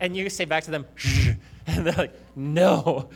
and 0.00 0.16
you 0.16 0.28
say 0.28 0.44
back 0.44 0.64
to 0.64 0.70
them, 0.70 0.86
and 1.66 1.86
they're 1.86 1.94
like, 1.94 2.14
no 2.34 3.08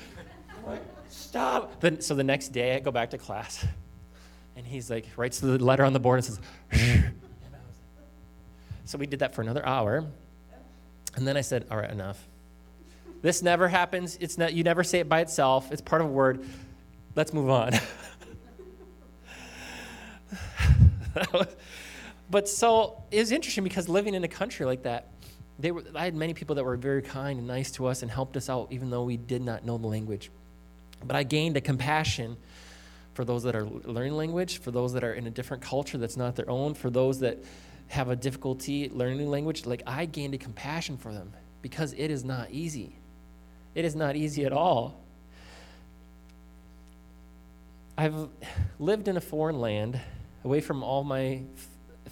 stop. 1.09 1.81
Then, 1.81 2.01
so 2.01 2.15
the 2.15 2.25
next 2.25 2.49
day 2.49 2.77
I 2.77 2.79
go 2.81 2.91
back 2.91 3.11
to 3.11 3.19
class, 3.19 3.67
and 4.57 4.67
he's 4.67 4.91
like, 4.91 5.07
writes 5.17 5.41
the 5.41 5.59
letter 5.59 5.85
on 5.85 5.93
the 5.93 6.01
board 6.01 6.19
and 6.19 6.25
says, 6.25 6.41
so 8.85 8.97
we 8.97 9.07
did 9.07 9.19
that 9.19 9.35
for 9.35 9.43
another 9.43 9.67
hour. 9.67 10.07
And 11.17 11.27
then 11.27 11.37
I 11.37 11.41
said, 11.41 11.67
all 11.71 11.77
right, 11.77 11.91
enough. 11.91 12.27
This 13.21 13.43
never 13.43 13.67
happens. 13.67 14.17
It's 14.21 14.39
not, 14.39 14.55
you 14.55 14.63
never 14.63 14.85
say 14.85 15.01
it 15.01 15.09
by 15.09 15.21
itself. 15.21 15.73
It's 15.73 15.83
part 15.83 16.01
of 16.01 16.09
a 16.09 16.11
word. 16.11 16.47
Let's 17.15 17.33
move 17.33 17.51
on. 17.51 17.73
but 22.31 22.49
so 22.49 23.03
it 23.11 23.19
was 23.19 23.33
interesting 23.33 23.65
because 23.65 23.89
living 23.89 24.15
in 24.15 24.25
a 24.25 24.29
country 24.29 24.67
like 24.67 24.83
that, 24.85 25.09
they 25.59 25.73
were, 25.73 25.83
I 25.95 26.05
had 26.05 26.15
many 26.15 26.35
people 26.35 26.55
that 26.57 26.65
were 26.65 26.77
very 26.77 27.03
kind 27.03 27.39
and 27.39 27.49
nice 27.49 27.71
to 27.73 27.87
us 27.87 28.03
and 28.03 28.11
helped 28.11 28.37
us 28.37 28.49
out, 28.49 28.69
even 28.71 28.91
though 28.91 29.03
we 29.03 29.17
did 29.17 29.43
not 29.43 29.65
know 29.65 29.79
the 29.79 29.89
language. 29.89 30.31
But 31.05 31.17
I 31.17 31.25
gained 31.25 31.57
a 31.57 31.61
compassion 31.61 32.37
for 33.15 33.25
those 33.25 33.43
that 33.43 33.57
are 33.57 33.65
learning 33.65 34.15
language, 34.15 34.61
for 34.61 34.71
those 34.71 34.93
that 34.93 35.03
are 35.03 35.15
in 35.15 35.27
a 35.27 35.31
different 35.31 35.63
culture 35.63 35.99
that's 35.99 36.17
not 36.17 36.37
their 36.37 36.49
own, 36.49 36.75
for 36.75 36.91
those 36.91 37.19
that 37.21 37.39
have 37.89 38.11
a 38.11 38.17
difficulty 38.17 38.89
learning 38.91 39.29
language. 39.29 39.67
Like 39.67 39.83
I 39.87 40.05
gained 40.05 40.35
a 40.35 40.39
compassion 40.39 40.97
for 40.97 41.13
them 41.13 41.33
because 41.63 41.93
it 41.95 42.11
is 42.11 42.25
not 42.25 42.51
easy. 42.51 42.95
It 43.75 43.85
is 43.85 43.97
not 43.97 44.15
easy 44.15 44.45
at 44.45 44.53
all. 44.53 45.01
I've 48.01 48.29
lived 48.79 49.09
in 49.09 49.17
a 49.17 49.21
foreign 49.21 49.59
land, 49.61 50.01
away 50.45 50.61
from 50.61 50.85
all 50.85 51.03
my, 51.03 51.43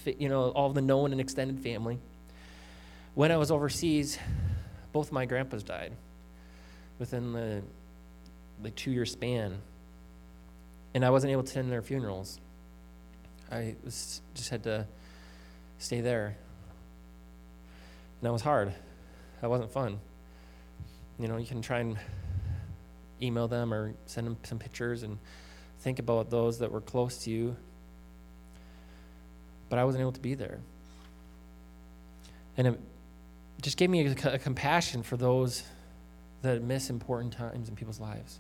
you 0.05 0.29
know, 0.29 0.49
all 0.51 0.73
the 0.73 0.83
known 0.83 1.13
and 1.13 1.21
extended 1.21 1.61
family. 1.61 2.01
When 3.15 3.31
I 3.31 3.37
was 3.37 3.53
overseas, 3.53 4.19
both 4.93 5.13
my 5.13 5.27
grandpas 5.27 5.63
died 5.63 5.93
within 6.99 7.33
the 7.33 7.63
like 8.65 8.75
two 8.75 8.91
year 8.91 9.07
span, 9.07 9.59
and 10.93 11.05
I 11.05 11.11
wasn't 11.11 11.31
able 11.31 11.45
to 11.45 11.51
attend 11.53 11.71
their 11.71 11.83
funerals. 11.83 12.41
I 13.53 13.77
was 13.85 14.23
just 14.35 14.51
had 14.51 14.65
to 14.65 14.89
stay 15.79 16.01
there, 16.01 16.27
and 16.27 18.23
that 18.23 18.33
was 18.33 18.43
hard. 18.43 18.75
That 19.41 19.51
wasn't 19.51 19.71
fun. 19.71 20.01
You 21.21 21.29
know, 21.29 21.37
you 21.37 21.47
can 21.47 21.63
try 21.63 21.79
and 21.79 21.97
email 23.23 23.47
them 23.47 23.73
or 23.73 23.95
send 24.07 24.27
them 24.27 24.37
some 24.43 24.59
pictures 24.59 25.05
and 25.05 25.19
think 25.81 25.99
about 25.99 26.31
those 26.31 26.59
that 26.59 26.71
were 26.73 26.81
close 26.81 27.19
to 27.25 27.31
you. 27.31 27.57
But 29.69 29.79
I 29.79 29.85
wasn't 29.85 30.03
able 30.03 30.13
to 30.13 30.21
be 30.21 30.35
there. 30.35 30.59
And 32.57 32.69
it 32.69 32.81
just 33.63 33.77
gave 33.77 33.91
me 33.91 34.07
a, 34.07 34.35
a 34.35 34.39
compassion 34.39 35.03
for 35.03 35.17
those 35.17 35.63
that 36.43 36.63
miss 36.63 36.91
important 36.91 37.33
times 37.33 37.69
in 37.69 37.77
people's 37.77 38.01
lives. 38.01 38.39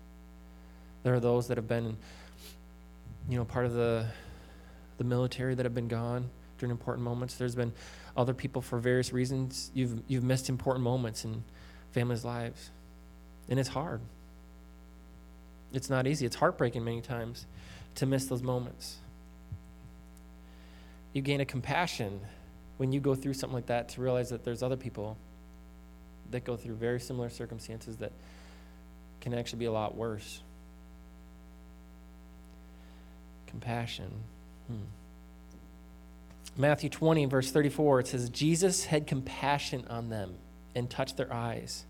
There 1.03 1.15
are 1.15 1.21
those 1.21 1.49
that 1.49 1.57
have 1.57 1.69
been, 1.69 1.97
you 3.29 3.37
know, 3.37 3.45
part 3.45 3.67
of 3.67 3.75
the 3.75 4.07
the 4.99 5.05
military 5.05 5.55
that 5.55 5.67
have 5.67 5.75
been 5.75 5.89
gone 5.89 6.31
during 6.59 6.71
important 6.71 7.05
moments. 7.05 7.35
There's 7.35 7.55
been 7.55 7.73
other 8.17 8.33
people 8.33 8.63
for 8.63 8.79
various 8.79 9.13
reasons. 9.13 9.71
You've 9.75 10.03
you've 10.09 10.25
missed 10.25 10.49
important 10.49 10.85
moments 10.85 11.25
in 11.25 11.45
families' 11.93 12.25
lives, 12.25 12.71
and 13.49 13.61
it's 13.61 13.69
hard. 13.69 14.01
It's 15.73 15.91
not 15.91 16.07
easy. 16.07 16.27
It's 16.27 16.37
heartbreaking 16.37 16.85
many 16.85 17.01
times 17.01 17.47
to 17.97 18.07
miss 18.07 18.27
those 18.27 18.43
moments. 18.43 18.97
You 21.13 21.23
gain 21.23 21.41
a 21.41 21.45
compassion 21.45 22.21
when 22.77 22.93
you 22.93 23.01
go 23.01 23.15
through 23.15 23.35
something 23.35 23.55
like 23.55 23.67
that 23.67 23.89
to 23.91 24.01
realize 24.01 24.31
that 24.31 24.45
there's 24.45 24.63
other 24.63 24.77
people 24.77 25.17
that 26.31 26.45
go 26.45 26.57
through 26.57 26.75
very 26.75 27.01
similar 27.01 27.31
circumstances 27.31 27.97
that 27.97 28.13
can 29.21 29.33
actually 29.35 29.61
be 29.61 29.65
a 29.65 29.73
lot 29.73 29.97
worse 29.97 30.41
compassion. 33.47 34.11
Hmm. 34.67 34.85
Matthew 36.59 36.91
20, 36.91 37.25
verse 37.27 37.51
34, 37.51 38.01
it 38.01 38.07
says, 38.09 38.29
Jesus 38.29 38.85
had 38.85 39.07
compassion 39.07 39.85
on 39.89 40.11
them 40.11 40.35
and 40.75 40.91
touched 40.91 41.17
their 41.17 41.33
eyes. 41.33 41.87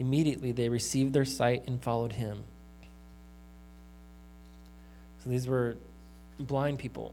Immediately 0.00 0.52
they 0.52 0.70
received 0.70 1.12
their 1.12 1.26
sight 1.26 1.68
and 1.68 1.80
followed 1.80 2.12
him. 2.12 2.42
So 5.22 5.28
these 5.28 5.46
were 5.46 5.76
blind 6.38 6.78
people, 6.78 7.12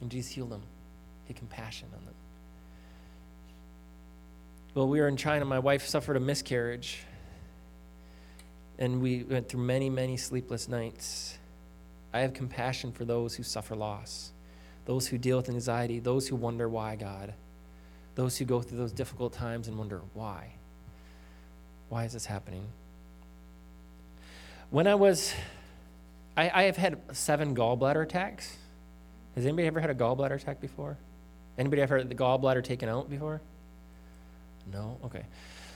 and 0.00 0.10
Jesus 0.10 0.32
healed 0.32 0.50
them. 0.50 0.62
He 1.24 1.32
had 1.32 1.36
compassion 1.36 1.88
on 1.96 2.04
them. 2.04 2.14
Well, 4.74 4.88
we 4.88 5.00
were 5.00 5.06
in 5.06 5.16
China. 5.16 5.44
My 5.44 5.60
wife 5.60 5.86
suffered 5.86 6.16
a 6.16 6.20
miscarriage. 6.20 7.04
And 8.78 9.00
we 9.00 9.22
went 9.22 9.48
through 9.48 9.60
many, 9.60 9.88
many 9.88 10.16
sleepless 10.16 10.66
nights. 10.66 11.38
I 12.12 12.20
have 12.20 12.34
compassion 12.34 12.90
for 12.90 13.04
those 13.04 13.36
who 13.36 13.44
suffer 13.44 13.76
loss, 13.76 14.32
those 14.84 15.06
who 15.06 15.16
deal 15.16 15.36
with 15.36 15.48
anxiety, 15.48 16.00
those 16.00 16.26
who 16.26 16.34
wonder 16.34 16.68
why, 16.68 16.96
God, 16.96 17.34
those 18.16 18.36
who 18.36 18.44
go 18.46 18.60
through 18.60 18.78
those 18.78 18.92
difficult 18.92 19.32
times 19.32 19.68
and 19.68 19.78
wonder 19.78 20.00
why. 20.14 20.54
Why 21.92 22.06
is 22.06 22.14
this 22.14 22.24
happening? 22.24 22.64
When 24.70 24.86
I 24.86 24.94
was, 24.94 25.34
I, 26.38 26.50
I 26.50 26.62
have 26.62 26.78
had 26.78 26.98
seven 27.14 27.54
gallbladder 27.54 28.02
attacks. 28.02 28.56
Has 29.34 29.44
anybody 29.44 29.66
ever 29.66 29.78
had 29.78 29.90
a 29.90 29.94
gallbladder 29.94 30.36
attack 30.36 30.58
before? 30.58 30.96
Anybody 31.58 31.82
ever 31.82 31.98
had 31.98 32.08
the 32.08 32.14
gallbladder 32.14 32.64
taken 32.64 32.88
out 32.88 33.10
before? 33.10 33.42
No? 34.72 34.96
Okay. 35.04 35.26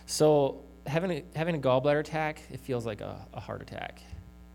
So 0.06 0.62
having 0.86 1.10
a, 1.10 1.22
having 1.34 1.54
a 1.54 1.58
gallbladder 1.58 2.00
attack, 2.00 2.40
it 2.50 2.60
feels 2.60 2.86
like 2.86 3.02
a, 3.02 3.18
a 3.34 3.40
heart 3.40 3.60
attack. 3.60 4.00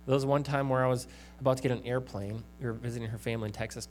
There 0.07 0.15
was 0.15 0.25
one 0.25 0.41
time 0.41 0.67
where 0.67 0.83
I 0.83 0.87
was 0.87 1.05
about 1.41 1.57
to 1.57 1.63
get 1.63 1.71
an 1.71 1.85
airplane. 1.85 2.41
We 2.59 2.65
were 2.65 2.73
visiting 2.73 3.07
her 3.07 3.19
family 3.19 3.49
in 3.49 3.53
Texas, 3.53 3.87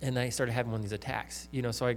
and 0.00 0.18
I 0.18 0.30
started 0.30 0.52
having 0.52 0.72
one 0.72 0.80
of 0.80 0.82
these 0.82 0.92
attacks. 0.92 1.46
You 1.52 1.60
know, 1.60 1.72
so 1.72 1.88
I, 1.88 1.96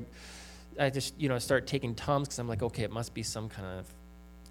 I 0.78 0.90
just 0.90 1.18
you 1.18 1.30
know 1.30 1.40
start 1.40 1.68
taking 1.68 1.96
Tums 1.96 2.28
because 2.28 2.40
I'm 2.40 2.50
like, 2.50 2.64
okay, 2.64 2.84
it 2.84 2.92
must 2.92 3.14
be 3.14 3.24
some 3.24 3.48
kind 3.48 3.80
of 3.80 3.86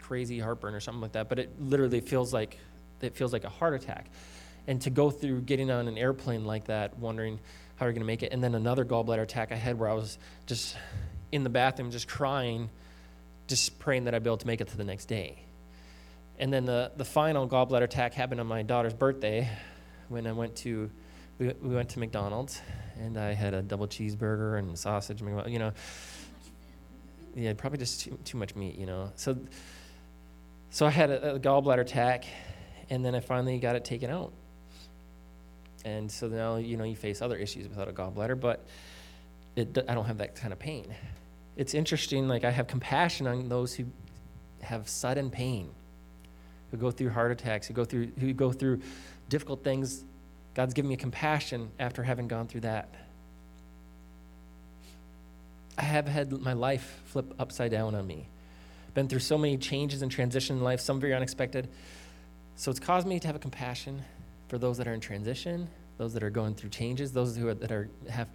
crazy 0.08 0.38
heartburn 0.38 0.74
or 0.74 0.80
something 0.80 1.02
like 1.02 1.12
that. 1.12 1.28
But 1.28 1.38
it 1.38 1.60
literally 1.60 2.00
feels 2.00 2.32
like 2.32 2.58
it 3.00 3.14
feels 3.14 3.32
like 3.32 3.44
a 3.44 3.48
heart 3.48 3.74
attack. 3.74 4.10
And 4.66 4.80
to 4.82 4.90
go 4.90 5.10
through 5.10 5.42
getting 5.42 5.70
on 5.70 5.86
an 5.86 5.96
airplane 5.96 6.44
like 6.44 6.64
that, 6.66 6.98
wondering 6.98 7.38
how 7.76 7.86
you're 7.86 7.92
going 7.92 8.00
to 8.00 8.06
make 8.06 8.22
it, 8.22 8.32
and 8.32 8.42
then 8.42 8.54
another 8.54 8.84
gallbladder 8.84 9.22
attack 9.22 9.52
I 9.52 9.54
had 9.54 9.78
where 9.78 9.88
I 9.88 9.94
was 9.94 10.18
just 10.46 10.76
in 11.30 11.44
the 11.44 11.50
bathroom 11.50 11.90
just 11.90 12.08
crying, 12.08 12.68
just 13.46 13.78
praying 13.78 14.04
that 14.04 14.14
I'd 14.14 14.22
be 14.22 14.28
able 14.28 14.38
to 14.38 14.46
make 14.46 14.60
it 14.60 14.68
to 14.68 14.76
the 14.76 14.84
next 14.84 15.06
day. 15.06 15.38
And 16.38 16.52
then 16.52 16.64
the, 16.64 16.92
the 16.96 17.04
final 17.04 17.48
gallbladder 17.48 17.82
attack 17.82 18.14
happened 18.14 18.40
on 18.40 18.46
my 18.46 18.62
daughter's 18.62 18.94
birthday 18.94 19.48
when 20.08 20.26
I 20.26 20.32
went 20.32 20.56
to 20.56 20.90
we, 21.38 21.52
we 21.62 21.74
went 21.74 21.88
to 21.90 22.00
McDonald's 22.00 22.60
and 22.98 23.16
I 23.16 23.32
had 23.32 23.54
a 23.54 23.62
double 23.62 23.86
cheeseburger 23.86 24.58
and 24.58 24.76
sausage, 24.76 25.20
you 25.20 25.58
know. 25.58 25.72
Yeah, 27.36 27.52
probably 27.52 27.78
just 27.78 28.00
too, 28.00 28.18
too 28.24 28.36
much 28.36 28.56
meat, 28.56 28.76
you 28.76 28.86
know. 28.86 29.12
So 29.14 29.38
so 30.70 30.86
I 30.86 30.90
had 30.90 31.10
a, 31.10 31.34
a 31.34 31.40
gallbladder 31.40 31.80
attack 31.80 32.24
and 32.90 33.04
then 33.04 33.14
I 33.14 33.20
finally 33.20 33.58
got 33.58 33.76
it 33.76 33.84
taken 33.84 34.10
out. 34.10 34.32
And 35.84 36.10
so 36.10 36.28
now, 36.28 36.56
you 36.56 36.76
know, 36.76 36.84
you 36.84 36.96
face 36.96 37.22
other 37.22 37.36
issues 37.36 37.68
without 37.68 37.88
a 37.88 37.92
gallbladder, 37.92 38.38
but 38.38 38.66
it, 39.56 39.78
I 39.88 39.94
don't 39.94 40.04
have 40.04 40.18
that 40.18 40.34
kind 40.34 40.52
of 40.52 40.58
pain. 40.58 40.94
It's 41.56 41.74
interesting, 41.74 42.28
like, 42.28 42.44
I 42.44 42.50
have 42.50 42.66
compassion 42.66 43.26
on 43.26 43.48
those 43.48 43.74
who 43.74 43.84
have 44.60 44.88
sudden 44.88 45.30
pain, 45.30 45.70
who 46.70 46.76
go 46.76 46.90
through 46.90 47.10
heart 47.10 47.32
attacks, 47.32 47.66
who 47.66 47.74
go 47.74 47.84
through, 47.84 48.12
who 48.18 48.32
go 48.32 48.52
through 48.52 48.80
difficult 49.28 49.64
things. 49.64 50.04
God's 50.54 50.74
given 50.74 50.88
me 50.88 50.96
compassion 50.96 51.70
after 51.78 52.02
having 52.02 52.28
gone 52.28 52.46
through 52.48 52.62
that. 52.62 52.88
I 55.76 55.82
have 55.82 56.08
had 56.08 56.32
my 56.32 56.54
life 56.54 57.00
flip 57.06 57.32
upside 57.38 57.70
down 57.70 57.94
on 57.94 58.06
me. 58.06 58.28
Been 58.98 59.06
through 59.06 59.20
so 59.20 59.38
many 59.38 59.56
changes 59.56 60.02
and 60.02 60.10
transition 60.10 60.56
in 60.56 60.64
life, 60.64 60.80
some 60.80 60.98
very 60.98 61.14
unexpected. 61.14 61.68
So 62.56 62.68
it's 62.68 62.80
caused 62.80 63.06
me 63.06 63.20
to 63.20 63.28
have 63.28 63.36
a 63.36 63.38
compassion 63.38 64.02
for 64.48 64.58
those 64.58 64.76
that 64.78 64.88
are 64.88 64.92
in 64.92 64.98
transition, 64.98 65.68
those 65.98 66.12
that 66.14 66.24
are 66.24 66.30
going 66.30 66.56
through 66.56 66.70
changes, 66.70 67.12
those 67.12 67.36
who 67.36 67.46
are, 67.46 67.54
that 67.54 67.70
are 67.70 67.88
have 68.10 68.26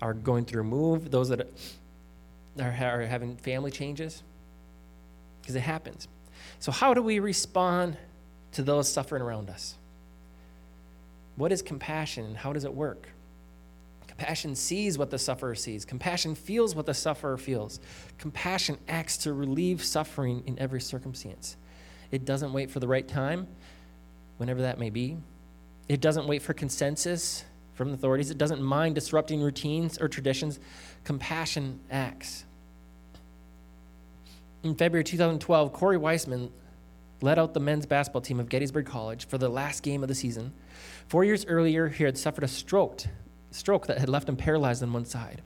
are 0.00 0.14
going 0.14 0.44
through 0.44 0.60
a 0.60 0.64
move, 0.64 1.10
those 1.10 1.28
that 1.30 1.40
are, 2.60 2.66
are 2.66 3.02
having 3.04 3.36
family 3.38 3.72
changes, 3.72 4.22
because 5.40 5.56
it 5.56 5.62
happens. 5.62 6.06
So 6.60 6.70
how 6.70 6.94
do 6.94 7.02
we 7.02 7.18
respond 7.18 7.96
to 8.52 8.62
those 8.62 8.88
suffering 8.88 9.22
around 9.22 9.50
us? 9.50 9.74
What 11.34 11.50
is 11.50 11.62
compassion 11.62 12.26
and 12.26 12.36
how 12.36 12.52
does 12.52 12.64
it 12.64 12.72
work? 12.72 13.08
Compassion 14.22 14.54
sees 14.54 14.98
what 14.98 15.10
the 15.10 15.18
sufferer 15.18 15.56
sees. 15.56 15.84
Compassion 15.84 16.36
feels 16.36 16.76
what 16.76 16.86
the 16.86 16.94
sufferer 16.94 17.36
feels. 17.36 17.80
Compassion 18.18 18.78
acts 18.86 19.16
to 19.16 19.32
relieve 19.32 19.82
suffering 19.82 20.44
in 20.46 20.56
every 20.60 20.80
circumstance. 20.80 21.56
It 22.12 22.24
doesn't 22.24 22.52
wait 22.52 22.70
for 22.70 22.78
the 22.78 22.86
right 22.86 23.06
time, 23.08 23.48
whenever 24.36 24.62
that 24.62 24.78
may 24.78 24.90
be. 24.90 25.16
It 25.88 26.00
doesn't 26.00 26.28
wait 26.28 26.40
for 26.40 26.54
consensus 26.54 27.44
from 27.74 27.88
the 27.88 27.94
authorities. 27.94 28.30
It 28.30 28.38
doesn't 28.38 28.62
mind 28.62 28.94
disrupting 28.94 29.42
routines 29.42 29.98
or 30.00 30.06
traditions. 30.06 30.60
Compassion 31.02 31.80
acts. 31.90 32.44
In 34.62 34.76
February 34.76 35.02
2012, 35.02 35.72
Corey 35.72 35.96
Weissman 35.96 36.52
led 37.22 37.40
out 37.40 37.54
the 37.54 37.60
men's 37.60 37.86
basketball 37.86 38.22
team 38.22 38.38
of 38.38 38.48
Gettysburg 38.48 38.86
College 38.86 39.26
for 39.26 39.36
the 39.36 39.48
last 39.48 39.82
game 39.82 40.04
of 40.04 40.08
the 40.08 40.14
season. 40.14 40.52
Four 41.08 41.24
years 41.24 41.44
earlier, 41.44 41.88
he 41.88 42.04
had 42.04 42.16
suffered 42.16 42.44
a 42.44 42.48
stroke, 42.48 43.02
stroke 43.52 43.86
that 43.86 43.98
had 43.98 44.08
left 44.08 44.28
him 44.28 44.36
paralyzed 44.36 44.82
on 44.82 44.92
one 44.92 45.04
side. 45.04 45.42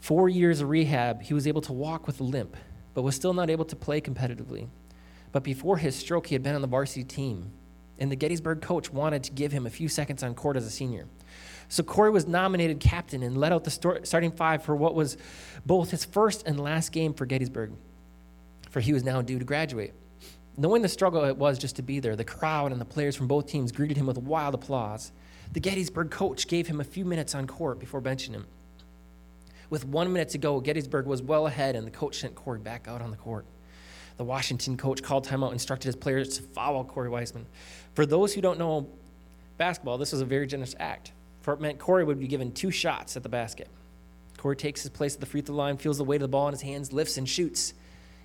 Four 0.00 0.28
years 0.28 0.60
of 0.60 0.68
rehab, 0.68 1.22
he 1.22 1.34
was 1.34 1.46
able 1.46 1.60
to 1.62 1.72
walk 1.72 2.06
with 2.06 2.20
a 2.20 2.24
limp, 2.24 2.56
but 2.94 3.02
was 3.02 3.14
still 3.14 3.34
not 3.34 3.50
able 3.50 3.64
to 3.66 3.76
play 3.76 4.00
competitively. 4.00 4.68
But 5.32 5.42
before 5.42 5.76
his 5.76 5.96
stroke, 5.96 6.28
he 6.28 6.34
had 6.34 6.42
been 6.42 6.54
on 6.54 6.62
the 6.62 6.68
varsity 6.68 7.04
team 7.04 7.52
and 7.98 8.10
the 8.10 8.16
Gettysburg 8.16 8.62
coach 8.62 8.92
wanted 8.92 9.24
to 9.24 9.32
give 9.32 9.52
him 9.52 9.66
a 9.66 9.70
few 9.70 9.88
seconds 9.88 10.22
on 10.22 10.34
court 10.34 10.56
as 10.56 10.66
a 10.66 10.70
senior. 10.70 11.06
So 11.68 11.82
Corey 11.82 12.10
was 12.10 12.26
nominated 12.26 12.80
captain 12.80 13.22
and 13.22 13.36
led 13.36 13.52
out 13.52 13.64
the 13.64 13.70
starting 14.04 14.32
five 14.32 14.62
for 14.62 14.74
what 14.74 14.94
was 14.94 15.18
both 15.66 15.90
his 15.90 16.04
first 16.04 16.46
and 16.46 16.58
last 16.58 16.92
game 16.92 17.12
for 17.12 17.26
Gettysburg, 17.26 17.72
for 18.70 18.80
he 18.80 18.92
was 18.92 19.04
now 19.04 19.20
due 19.20 19.38
to 19.38 19.44
graduate. 19.44 19.92
Knowing 20.56 20.82
the 20.82 20.88
struggle 20.88 21.24
it 21.24 21.36
was 21.36 21.58
just 21.58 21.76
to 21.76 21.82
be 21.82 22.00
there, 22.00 22.16
the 22.16 22.24
crowd 22.24 22.72
and 22.72 22.80
the 22.80 22.86
players 22.86 23.14
from 23.14 23.26
both 23.28 23.46
teams 23.46 23.70
greeted 23.70 23.96
him 23.96 24.06
with 24.06 24.18
wild 24.18 24.54
applause. 24.54 25.12
The 25.52 25.60
Gettysburg 25.60 26.10
coach 26.10 26.46
gave 26.46 26.66
him 26.66 26.80
a 26.80 26.84
few 26.84 27.04
minutes 27.04 27.34
on 27.34 27.46
court 27.46 27.78
before 27.78 28.02
benching 28.02 28.32
him. 28.32 28.46
With 29.70 29.84
one 29.84 30.12
minute 30.12 30.30
to 30.30 30.38
go, 30.38 30.60
Gettysburg 30.60 31.06
was 31.06 31.22
well 31.22 31.46
ahead, 31.46 31.74
and 31.74 31.86
the 31.86 31.90
coach 31.90 32.20
sent 32.20 32.34
Corey 32.34 32.58
back 32.58 32.86
out 32.86 33.00
on 33.00 33.10
the 33.10 33.16
court. 33.16 33.46
The 34.18 34.24
Washington 34.24 34.76
coach 34.76 35.02
called 35.02 35.26
timeout, 35.26 35.46
and 35.46 35.54
instructed 35.54 35.86
his 35.86 35.96
players 35.96 36.36
to 36.36 36.42
foul 36.42 36.84
Corey 36.84 37.08
Weissman. 37.08 37.46
For 37.94 38.04
those 38.04 38.34
who 38.34 38.40
don't 38.40 38.58
know 38.58 38.88
basketball, 39.56 39.98
this 39.98 40.12
was 40.12 40.20
a 40.20 40.26
very 40.26 40.46
generous 40.46 40.74
act, 40.78 41.12
for 41.40 41.54
it 41.54 41.60
meant 41.60 41.78
Corey 41.78 42.04
would 42.04 42.20
be 42.20 42.26
given 42.26 42.52
two 42.52 42.70
shots 42.70 43.16
at 43.16 43.22
the 43.22 43.28
basket. 43.28 43.68
Corey 44.36 44.56
takes 44.56 44.82
his 44.82 44.90
place 44.90 45.14
at 45.14 45.20
the 45.20 45.26
free 45.26 45.40
throw 45.40 45.56
line, 45.56 45.76
feels 45.76 45.98
the 45.98 46.04
weight 46.04 46.16
of 46.16 46.22
the 46.22 46.28
ball 46.28 46.48
in 46.48 46.52
his 46.52 46.62
hands, 46.62 46.92
lifts 46.92 47.16
and 47.16 47.28
shoots. 47.28 47.74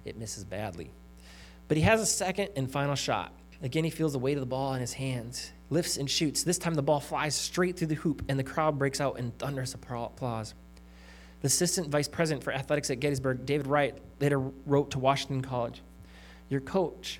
It 0.05 0.17
misses 0.17 0.43
badly. 0.43 0.91
But 1.67 1.77
he 1.77 1.83
has 1.83 2.01
a 2.01 2.05
second 2.05 2.49
and 2.55 2.69
final 2.69 2.95
shot. 2.95 3.31
Again, 3.61 3.83
he 3.83 3.89
feels 3.89 4.13
the 4.13 4.19
weight 4.19 4.35
of 4.35 4.41
the 4.41 4.47
ball 4.47 4.73
in 4.73 4.81
his 4.81 4.93
hands, 4.93 5.51
lifts 5.69 5.97
and 5.97 6.09
shoots. 6.09 6.43
This 6.43 6.57
time 6.57 6.75
the 6.75 6.81
ball 6.81 6.99
flies 6.99 7.35
straight 7.35 7.77
through 7.77 7.87
the 7.87 7.95
hoop, 7.95 8.23
and 8.29 8.37
the 8.37 8.43
crowd 8.43 8.77
breaks 8.77 9.01
out 9.01 9.17
in 9.17 9.31
thunderous 9.31 9.73
applause. 9.73 10.53
The 11.41 11.47
assistant 11.47 11.89
vice 11.89 12.07
president 12.07 12.43
for 12.43 12.53
athletics 12.53 12.89
at 12.89 12.99
Gettysburg, 12.99 13.45
David 13.45 13.67
Wright, 13.67 13.97
later 14.19 14.39
wrote 14.39 14.91
to 14.91 14.99
Washington 14.99 15.41
College 15.41 15.81
Your 16.49 16.61
coach, 16.61 17.19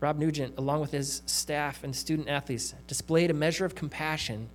Rob 0.00 0.18
Nugent, 0.18 0.54
along 0.58 0.80
with 0.80 0.92
his 0.92 1.22
staff 1.26 1.82
and 1.82 1.96
student 1.96 2.28
athletes, 2.28 2.74
displayed 2.86 3.30
a 3.30 3.34
measure 3.34 3.64
of 3.64 3.74
compassion 3.74 4.50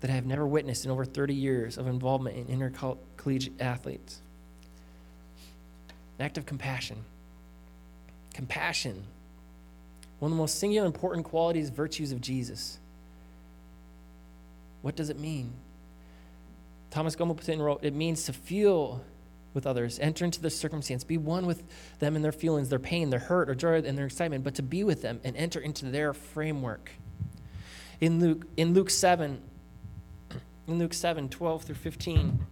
that 0.00 0.10
I 0.10 0.14
have 0.14 0.26
never 0.26 0.46
witnessed 0.46 0.84
in 0.84 0.90
over 0.90 1.06
30 1.06 1.34
years 1.34 1.78
of 1.78 1.86
involvement 1.86 2.36
in 2.36 2.48
intercollegiate 2.48 3.58
athletes. 3.58 4.20
An 6.18 6.26
act 6.26 6.36
of 6.36 6.44
compassion. 6.44 7.04
Compassion, 8.34 9.04
one 10.18 10.30
of 10.30 10.36
the 10.36 10.40
most 10.40 10.58
singular 10.58 10.86
important 10.86 11.24
qualities, 11.24 11.70
virtues 11.70 12.12
of 12.12 12.20
Jesus. 12.20 12.78
What 14.82 14.96
does 14.96 15.10
it 15.10 15.18
mean? 15.18 15.52
Thomas 16.90 17.16
Gomo 17.16 17.58
wrote, 17.58 17.82
It 17.82 17.94
means 17.94 18.24
to 18.26 18.32
feel 18.32 19.02
with 19.54 19.66
others, 19.66 19.98
enter 20.00 20.24
into 20.24 20.40
the 20.40 20.50
circumstance, 20.50 21.04
be 21.04 21.16
one 21.16 21.46
with 21.46 21.62
them 22.00 22.16
in 22.16 22.22
their 22.22 22.32
feelings, 22.32 22.68
their 22.68 22.78
pain, 22.78 23.10
their 23.10 23.20
hurt, 23.20 23.48
or 23.48 23.54
joy, 23.54 23.80
and 23.82 23.96
their 23.96 24.06
excitement, 24.06 24.44
but 24.44 24.54
to 24.56 24.62
be 24.62 24.84
with 24.84 25.00
them 25.00 25.20
and 25.24 25.36
enter 25.36 25.60
into 25.60 25.86
their 25.86 26.12
framework. 26.12 26.90
In 28.00 28.20
Luke, 28.20 28.46
in 28.56 28.74
Luke 28.74 28.90
7, 28.90 29.40
in 30.68 30.78
Luke 30.78 30.92
7, 30.92 31.28
12 31.28 31.62
through 31.62 31.74
15, 31.76 32.46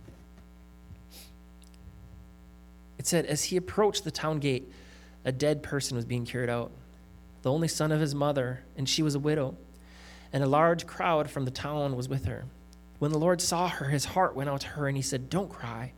it 2.99 3.07
said, 3.07 3.27
As 3.27 3.45
he 3.45 3.57
approached 3.57 4.05
the 4.05 4.13
town 4.13 4.39
gate, 4.39 4.73
a 5.25 5.33
dead 5.33 5.63
person 5.63 5.97
was 5.97 6.05
being 6.05 6.25
carried 6.25 6.51
out, 6.51 6.71
the 7.43 7.53
only 7.53 7.69
son 7.69 7.93
of 7.93 8.01
his 8.01 8.15
mother, 8.15 8.63
and 8.77 8.89
she 8.89 9.03
was 9.03 9.15
a 9.15 9.21
widow, 9.21 9.57
and 10.33 10.43
a 10.43 10.49
large 10.49 10.87
crowd 10.87 11.31
from 11.31 11.45
the 11.45 11.51
town 11.51 11.97
was 11.97 12.09
with 12.09 12.25
her. 12.25 12.45
When 12.99 13.13
the 13.13 13.19
Lord 13.19 13.41
saw 13.41 13.69
her, 13.69 13.87
his 13.87 14.05
heart 14.05 14.37
went 14.37 14.49
out 14.49 14.61
to 14.63 14.69
her, 14.69 14.87
and 14.87 14.97
he 14.97 15.03
said, 15.03 15.29
Don't 15.29 15.51
cry. 15.51 15.93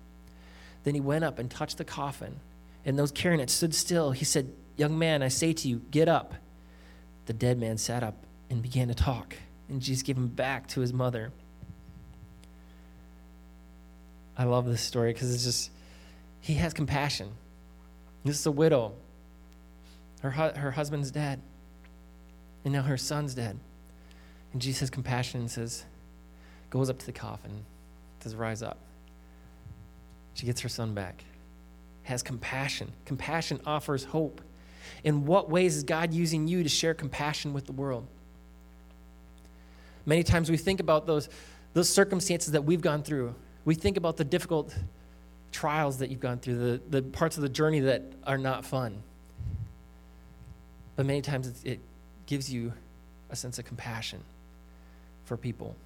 Then 0.84 0.94
he 0.94 1.00
went 1.00 1.24
up 1.24 1.38
and 1.38 1.50
touched 1.50 1.78
the 1.78 1.84
coffin, 1.84 2.40
and 2.84 2.98
those 2.98 3.12
carrying 3.12 3.40
it 3.40 3.50
stood 3.50 3.74
still. 3.74 4.10
He 4.10 4.24
said, 4.24 4.52
Young 4.76 4.98
man, 4.98 5.22
I 5.22 5.28
say 5.28 5.52
to 5.52 5.68
you, 5.68 5.82
get 5.90 6.08
up. 6.08 6.34
The 7.26 7.32
dead 7.32 7.58
man 7.58 7.78
sat 7.78 8.02
up 8.02 8.16
and 8.50 8.62
began 8.62 8.88
to 8.88 8.94
talk, 8.94 9.36
and 9.68 9.80
Jesus 9.80 10.02
gave 10.02 10.16
him 10.16 10.28
back 10.28 10.66
to 10.68 10.80
his 10.80 10.92
mother. 10.92 11.32
I 14.36 14.44
love 14.44 14.66
this 14.66 14.80
story 14.80 15.12
because 15.12 15.32
it's 15.32 15.44
just, 15.44 15.70
he 16.40 16.54
has 16.54 16.74
compassion. 16.74 17.30
This 18.24 18.40
is 18.40 18.46
a 18.46 18.50
widow. 18.50 18.94
Her, 20.24 20.52
her 20.56 20.70
husband's 20.70 21.10
dead. 21.10 21.40
And 22.64 22.72
now 22.72 22.82
her 22.82 22.96
son's 22.96 23.34
dead. 23.34 23.58
And 24.52 24.62
Jesus 24.62 24.80
has 24.80 24.90
compassion 24.90 25.40
and 25.40 25.50
says, 25.50 25.84
goes 26.70 26.88
up 26.88 26.98
to 26.98 27.06
the 27.06 27.12
coffin, 27.12 27.64
says, 28.20 28.34
Rise 28.34 28.62
up. 28.62 28.78
She 30.32 30.46
gets 30.46 30.60
her 30.62 30.68
son 30.68 30.94
back. 30.94 31.24
Has 32.04 32.22
compassion. 32.22 32.90
Compassion 33.04 33.60
offers 33.66 34.04
hope. 34.04 34.40
In 35.04 35.26
what 35.26 35.50
ways 35.50 35.76
is 35.76 35.84
God 35.84 36.12
using 36.12 36.48
you 36.48 36.62
to 36.62 36.68
share 36.68 36.94
compassion 36.94 37.52
with 37.52 37.66
the 37.66 37.72
world? 37.72 38.06
Many 40.06 40.22
times 40.22 40.50
we 40.50 40.56
think 40.56 40.80
about 40.80 41.06
those, 41.06 41.28
those 41.74 41.88
circumstances 41.88 42.52
that 42.52 42.62
we've 42.62 42.80
gone 42.80 43.02
through. 43.02 43.34
We 43.64 43.74
think 43.74 43.96
about 43.96 44.16
the 44.16 44.24
difficult 44.24 44.74
trials 45.52 45.98
that 45.98 46.10
you've 46.10 46.20
gone 46.20 46.38
through, 46.38 46.56
the, 46.56 46.80
the 46.90 47.02
parts 47.02 47.36
of 47.36 47.42
the 47.42 47.48
journey 47.48 47.80
that 47.80 48.02
are 48.26 48.38
not 48.38 48.64
fun. 48.64 49.02
But 50.96 51.06
many 51.06 51.22
times 51.22 51.62
it, 51.64 51.80
gives 52.26 52.50
you 52.50 52.72
a 53.28 53.36
sense 53.36 53.58
of 53.58 53.66
compassion 53.66 54.18
for 55.26 55.36
people 55.36 55.76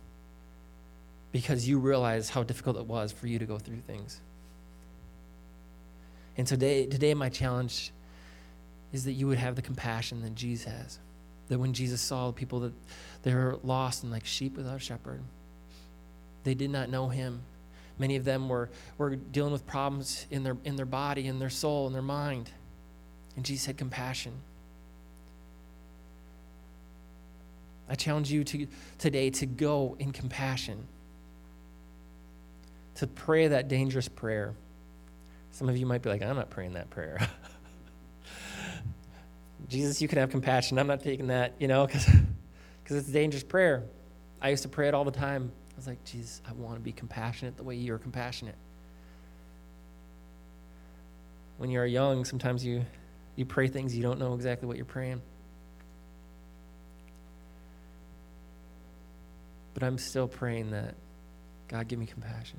because 1.33 1.69
you 1.69 1.81
realize 1.81 2.31
how 2.31 2.45
difficult 2.45 2.77
it 2.77 2.87
was 2.87 3.11
for 3.11 3.27
you 3.27 3.41
to 3.41 3.45
go 3.45 3.59
through 3.59 3.81
things. 3.89 4.21
And 6.37 6.47
today, 6.47 6.87
today 6.87 7.13
my 7.15 7.29
challenge 7.29 7.91
is 8.93 9.05
that 9.05 9.13
you 9.13 9.27
would 9.27 9.39
have 9.39 9.57
the 9.57 9.63
compassion 9.63 10.23
that 10.23 10.35
Jesus 10.37 10.73
has. 10.73 10.99
That 11.49 11.59
when 11.59 11.73
Jesus 11.73 12.01
saw 12.01 12.29
the 12.29 12.33
people 12.35 12.61
that 12.61 12.73
they 13.23 13.35
were 13.35 13.59
lost 13.65 14.05
and 14.05 14.13
like 14.13 14.25
sheep 14.25 14.57
without 14.57 14.77
a 14.77 14.79
shepherd, 14.79 15.21
they 16.45 16.55
did 16.55 16.71
not 16.71 16.89
know 16.89 17.09
him. 17.09 17.43
Many 17.99 18.17
of 18.17 18.25
them 18.25 18.49
were, 18.49 18.71
were 18.97 19.17
dealing 19.17 19.53
with 19.53 19.67
problems 19.67 20.27
in 20.31 20.45
their, 20.45 20.57
in 20.65 20.77
their 20.77 20.87
body, 20.87 21.27
in 21.27 21.41
their 21.41 21.51
soul, 21.51 21.89
in 21.89 21.93
their 21.93 22.01
mind. 22.01 22.51
And 23.35 23.45
Jesus 23.45 23.67
had 23.67 23.77
compassion. 23.77 24.33
I 27.89 27.95
challenge 27.95 28.31
you 28.31 28.45
to, 28.45 28.67
today 28.99 29.31
to 29.31 29.47
go 29.47 29.97
in 29.99 30.13
compassion, 30.13 30.87
to 32.97 33.07
pray 33.07 33.49
that 33.49 33.69
dangerous 33.69 34.09
prayer. 34.09 34.55
Some 35.53 35.69
of 35.69 35.77
you 35.77 35.87
might 35.87 36.03
be 36.03 36.11
like, 36.11 36.23
I'm 36.23 36.37
not 36.37 36.51
praying 36.51 36.75
that 36.75 36.91
prayer. 36.91 37.19
Jesus, 39.69 40.01
you 40.01 40.09
can 40.09 40.19
have 40.19 40.31
compassion. 40.31 40.79
I'm 40.79 40.87
not 40.87 41.03
taking 41.03 41.29
that, 41.29 41.55
you 41.59 41.69
know, 41.69 41.87
because 41.87 42.97
it's 42.97 43.09
a 43.09 43.13
dangerous 43.13 43.43
prayer. 43.43 43.85
I 44.41 44.51
used 44.51 44.63
to 44.63 44.69
pray 44.69 44.89
it 44.89 44.95
all 44.95 45.05
the 45.05 45.11
time. 45.11 45.51
I 45.73 45.77
was 45.77 45.87
like, 45.87 46.03
Jesus, 46.05 46.43
I 46.49 46.53
want 46.53 46.77
to 46.77 46.81
be 46.81 46.93
compassionate 46.93 47.57
the 47.57 47.63
way 47.63 47.75
you're 47.75 47.99
compassionate. 47.99 48.55
When 51.57 51.71
you're 51.71 51.87
young, 51.87 52.25
sometimes 52.25 52.65
you, 52.65 52.85
you 53.37 53.45
pray 53.45 53.69
things 53.69 53.97
you 53.97 54.03
don't 54.03 54.19
know 54.19 54.35
exactly 54.35 54.69
what 54.69 54.77
you're 54.77 54.87
praying. 54.87 55.21
But 59.79 59.87
I'm 59.87 59.99
still 59.99 60.27
praying 60.27 60.73
that 60.73 60.97
God, 61.69 61.87
give 61.87 62.01
me 62.01 62.07
compassion. 62.07 62.59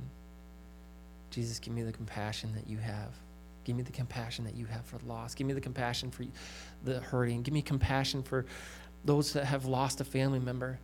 Jesus, 1.32 1.60
give 1.60 1.74
me 1.74 1.82
the 1.82 1.92
compassion 1.92 2.54
that 2.56 2.66
you 2.70 2.78
have. 2.78 3.12
Give 3.66 3.76
me 3.76 3.84
the 3.84 3.92
compassion 3.92 4.46
that 4.46 4.56
you 4.56 4.66
have 4.68 4.86
for 4.86 5.00
loss. 5.06 5.36
Give 5.36 5.46
me 5.46 5.52
the 5.52 5.60
compassion 5.60 6.12
for 6.12 6.24
the 6.86 7.02
hurting. 7.02 7.42
Give 7.42 7.54
me 7.54 7.62
compassion 7.62 8.24
for 8.24 8.46
those 9.04 9.34
that 9.34 9.44
have 9.44 9.66
lost 9.66 10.00
a 10.00 10.06
family 10.06 10.40
member. 10.40 10.80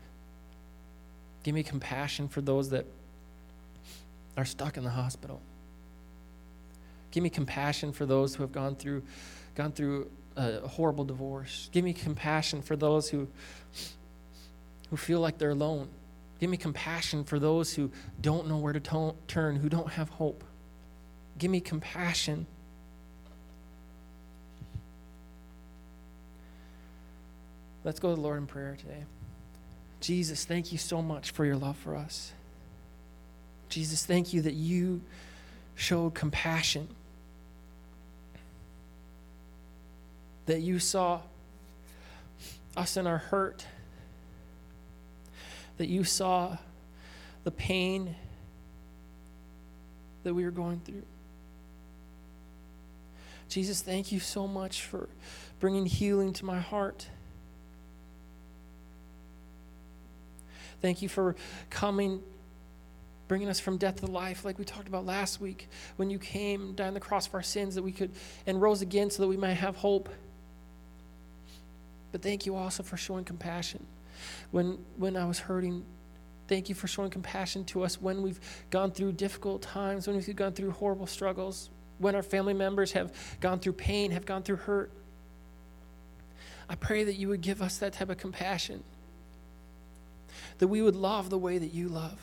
Give 1.43 1.55
me 1.55 1.63
compassion 1.63 2.27
for 2.27 2.41
those 2.41 2.69
that 2.71 2.85
are 4.35 4.43
stuck 4.43 4.75
in 4.75 4.83
the 4.83 4.89
hospital. 4.89 5.41
Give 7.11 7.23
me 7.23 7.29
compassion 7.29 7.93
for 7.93 8.05
those 8.05 8.35
who 8.35 8.43
have 8.43 8.51
gone 8.51 8.75
through 8.75 9.03
gone 9.55 9.71
through 9.71 10.11
a 10.35 10.67
horrible 10.67 11.05
divorce. 11.05 11.69
Give 11.71 11.85
me 11.85 11.93
compassion 11.93 12.61
for 12.61 12.75
those 12.75 13.07
who 13.07 13.29
who 14.89 14.97
feel 14.97 15.21
like 15.21 15.37
they're 15.37 15.51
alone. 15.51 15.87
Give 16.39 16.49
me 16.49 16.57
compassion 16.57 17.23
for 17.23 17.39
those 17.39 17.73
who 17.73 17.91
don't 18.19 18.47
know 18.47 18.57
where 18.57 18.73
to 18.73 18.79
to- 18.79 19.15
turn, 19.27 19.55
who 19.55 19.69
don't 19.69 19.91
have 19.91 20.09
hope. 20.09 20.43
Give 21.37 21.49
me 21.49 21.61
compassion. 21.61 22.45
Let's 27.83 27.99
go 27.99 28.09
to 28.09 28.15
the 28.15 28.21
Lord 28.21 28.39
in 28.39 28.47
prayer 28.47 28.75
today. 28.79 29.05
Jesus, 30.01 30.43
thank 30.43 30.71
you 30.71 30.77
so 30.77 31.01
much 31.01 31.31
for 31.31 31.45
your 31.45 31.55
love 31.55 31.77
for 31.77 31.95
us. 31.95 32.33
Jesus, 33.69 34.05
thank 34.05 34.33
you 34.33 34.41
that 34.41 34.53
you 34.53 35.01
showed 35.75 36.13
compassion, 36.13 36.87
that 40.45 40.61
you 40.61 40.79
saw 40.79 41.21
us 42.75 42.97
in 42.97 43.07
our 43.07 43.17
hurt 43.17 43.65
that 45.77 45.87
you 45.87 46.03
saw 46.03 46.57
the 47.43 47.51
pain 47.51 48.15
that 50.23 50.33
we 50.33 50.43
were 50.43 50.51
going 50.51 50.79
through. 50.79 51.03
Jesus, 53.47 53.81
thank 53.81 54.11
you 54.11 54.19
so 54.19 54.47
much 54.47 54.81
for 54.81 55.07
bringing 55.59 55.85
healing 55.85 56.33
to 56.33 56.45
my 56.45 56.59
heart. 56.59 57.07
Thank 60.81 61.01
you 61.01 61.09
for 61.09 61.35
coming, 61.69 62.21
bringing 63.27 63.47
us 63.47 63.59
from 63.59 63.77
death 63.77 64.01
to 64.01 64.07
life, 64.07 64.43
like 64.43 64.57
we 64.57 64.65
talked 64.65 64.87
about 64.87 65.05
last 65.05 65.39
week, 65.39 65.67
when 65.95 66.09
you 66.09 66.19
came, 66.19 66.73
died 66.73 66.87
on 66.87 66.93
the 66.95 66.99
cross 66.99 67.27
for 67.27 67.37
our 67.37 67.43
sins, 67.43 67.75
that 67.75 67.83
we 67.83 67.91
could, 67.91 68.11
and 68.45 68.61
rose 68.61 68.81
again 68.81 69.09
so 69.09 69.23
that 69.23 69.29
we 69.29 69.37
might 69.37 69.53
have 69.53 69.75
hope. 69.75 70.09
But 72.11 72.21
thank 72.21 72.45
you 72.45 72.55
also 72.55 72.81
for 72.83 72.97
showing 72.97 73.25
compassion 73.25 73.85
when, 74.51 74.77
when 74.97 75.15
I 75.17 75.25
was 75.25 75.39
hurting. 75.39 75.83
Thank 76.47 76.69
you 76.69 76.75
for 76.75 76.87
showing 76.87 77.09
compassion 77.09 77.65
to 77.65 77.83
us 77.83 77.99
when 77.99 78.21
we've 78.21 78.39
gone 78.69 78.91
through 78.91 79.13
difficult 79.13 79.61
times, 79.61 80.07
when 80.07 80.15
we've 80.15 80.35
gone 80.35 80.53
through 80.53 80.71
horrible 80.71 81.07
struggles, 81.07 81.69
when 81.97 82.15
our 82.15 82.23
family 82.23 82.53
members 82.53 82.91
have 82.91 83.13
gone 83.39 83.59
through 83.59 83.73
pain, 83.73 84.11
have 84.11 84.25
gone 84.25 84.43
through 84.43 84.57
hurt. 84.57 84.91
I 86.69 86.75
pray 86.75 87.03
that 87.03 87.15
you 87.15 87.29
would 87.29 87.41
give 87.41 87.61
us 87.61 87.77
that 87.77 87.93
type 87.93 88.09
of 88.09 88.17
compassion, 88.17 88.83
that 90.57 90.67
we 90.67 90.81
would 90.81 90.95
love 90.95 91.29
the 91.29 91.37
way 91.37 91.57
that 91.57 91.73
you 91.73 91.89
love. 91.89 92.19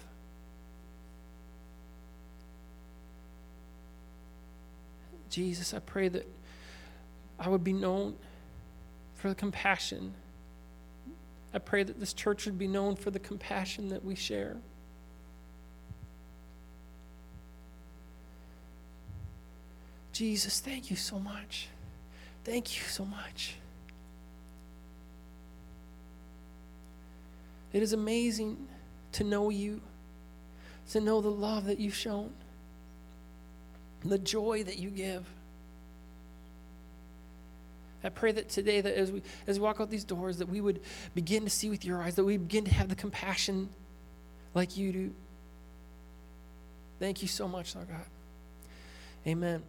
Jesus, 5.31 5.73
I 5.73 5.79
pray 5.79 6.09
that 6.09 6.29
I 7.39 7.49
would 7.49 7.65
be 7.65 7.73
known 7.73 8.17
for 9.15 9.29
the 9.29 9.35
compassion 9.35 10.15
I 11.55 11.59
pray 11.59 11.83
that 11.83 12.01
this 12.01 12.13
church 12.13 12.47
would 12.47 12.59
be 12.59 12.67
known 12.67 12.97
for 12.97 13.11
the 13.11 13.19
compassion 13.19 13.89
that 13.91 14.05
we 14.05 14.15
share. 14.15 14.57
Jesus, 20.13 20.61
thank 20.61 20.91
you 20.91 20.97
so 20.97 21.19
much. 21.19 21.69
Thank 22.45 22.77
you 22.77 22.83
so 22.85 23.05
much. 23.05 23.57
It 27.73 27.83
is 27.83 27.93
amazing 27.93 28.69
to 29.13 29.25
know 29.25 29.51
you, 29.51 29.81
to 30.91 31.01
know 31.01 31.21
the 31.21 31.31
love 31.31 31.67
that 31.67 31.79
you've 31.79 31.95
shown, 31.95 32.33
the 34.05 34.19
joy 34.19 34.63
that 34.65 34.79
you 34.79 34.91
give. 34.91 35.27
I 38.05 38.09
pray 38.09 38.33
that 38.33 38.49
today, 38.49 38.81
that 38.81 38.95
as 38.95 39.13
we 39.13 39.23
as 39.47 39.59
we 39.59 39.65
walk 39.65 39.81
out 39.81 39.91
these 39.91 40.05
doors, 40.05 40.39
that 40.39 40.49
we 40.49 40.61
would 40.61 40.81
begin 41.15 41.45
to 41.45 41.51
see 41.51 41.71
with 41.71 41.85
your 41.85 42.03
eyes, 42.03 42.17
that 42.17 42.25
we 42.25 42.37
begin 42.37 42.65
to 42.65 42.75
have 42.75 42.89
the 42.89 42.95
compassion 42.95 43.69
like 44.55 44.77
you 44.77 44.93
do. 44.93 45.15
Thank 46.99 47.23
you 47.23 47.29
so 47.29 47.49
much, 47.49 47.75
Lord 47.75 47.89
God. 47.89 48.07
Amen. 49.27 49.63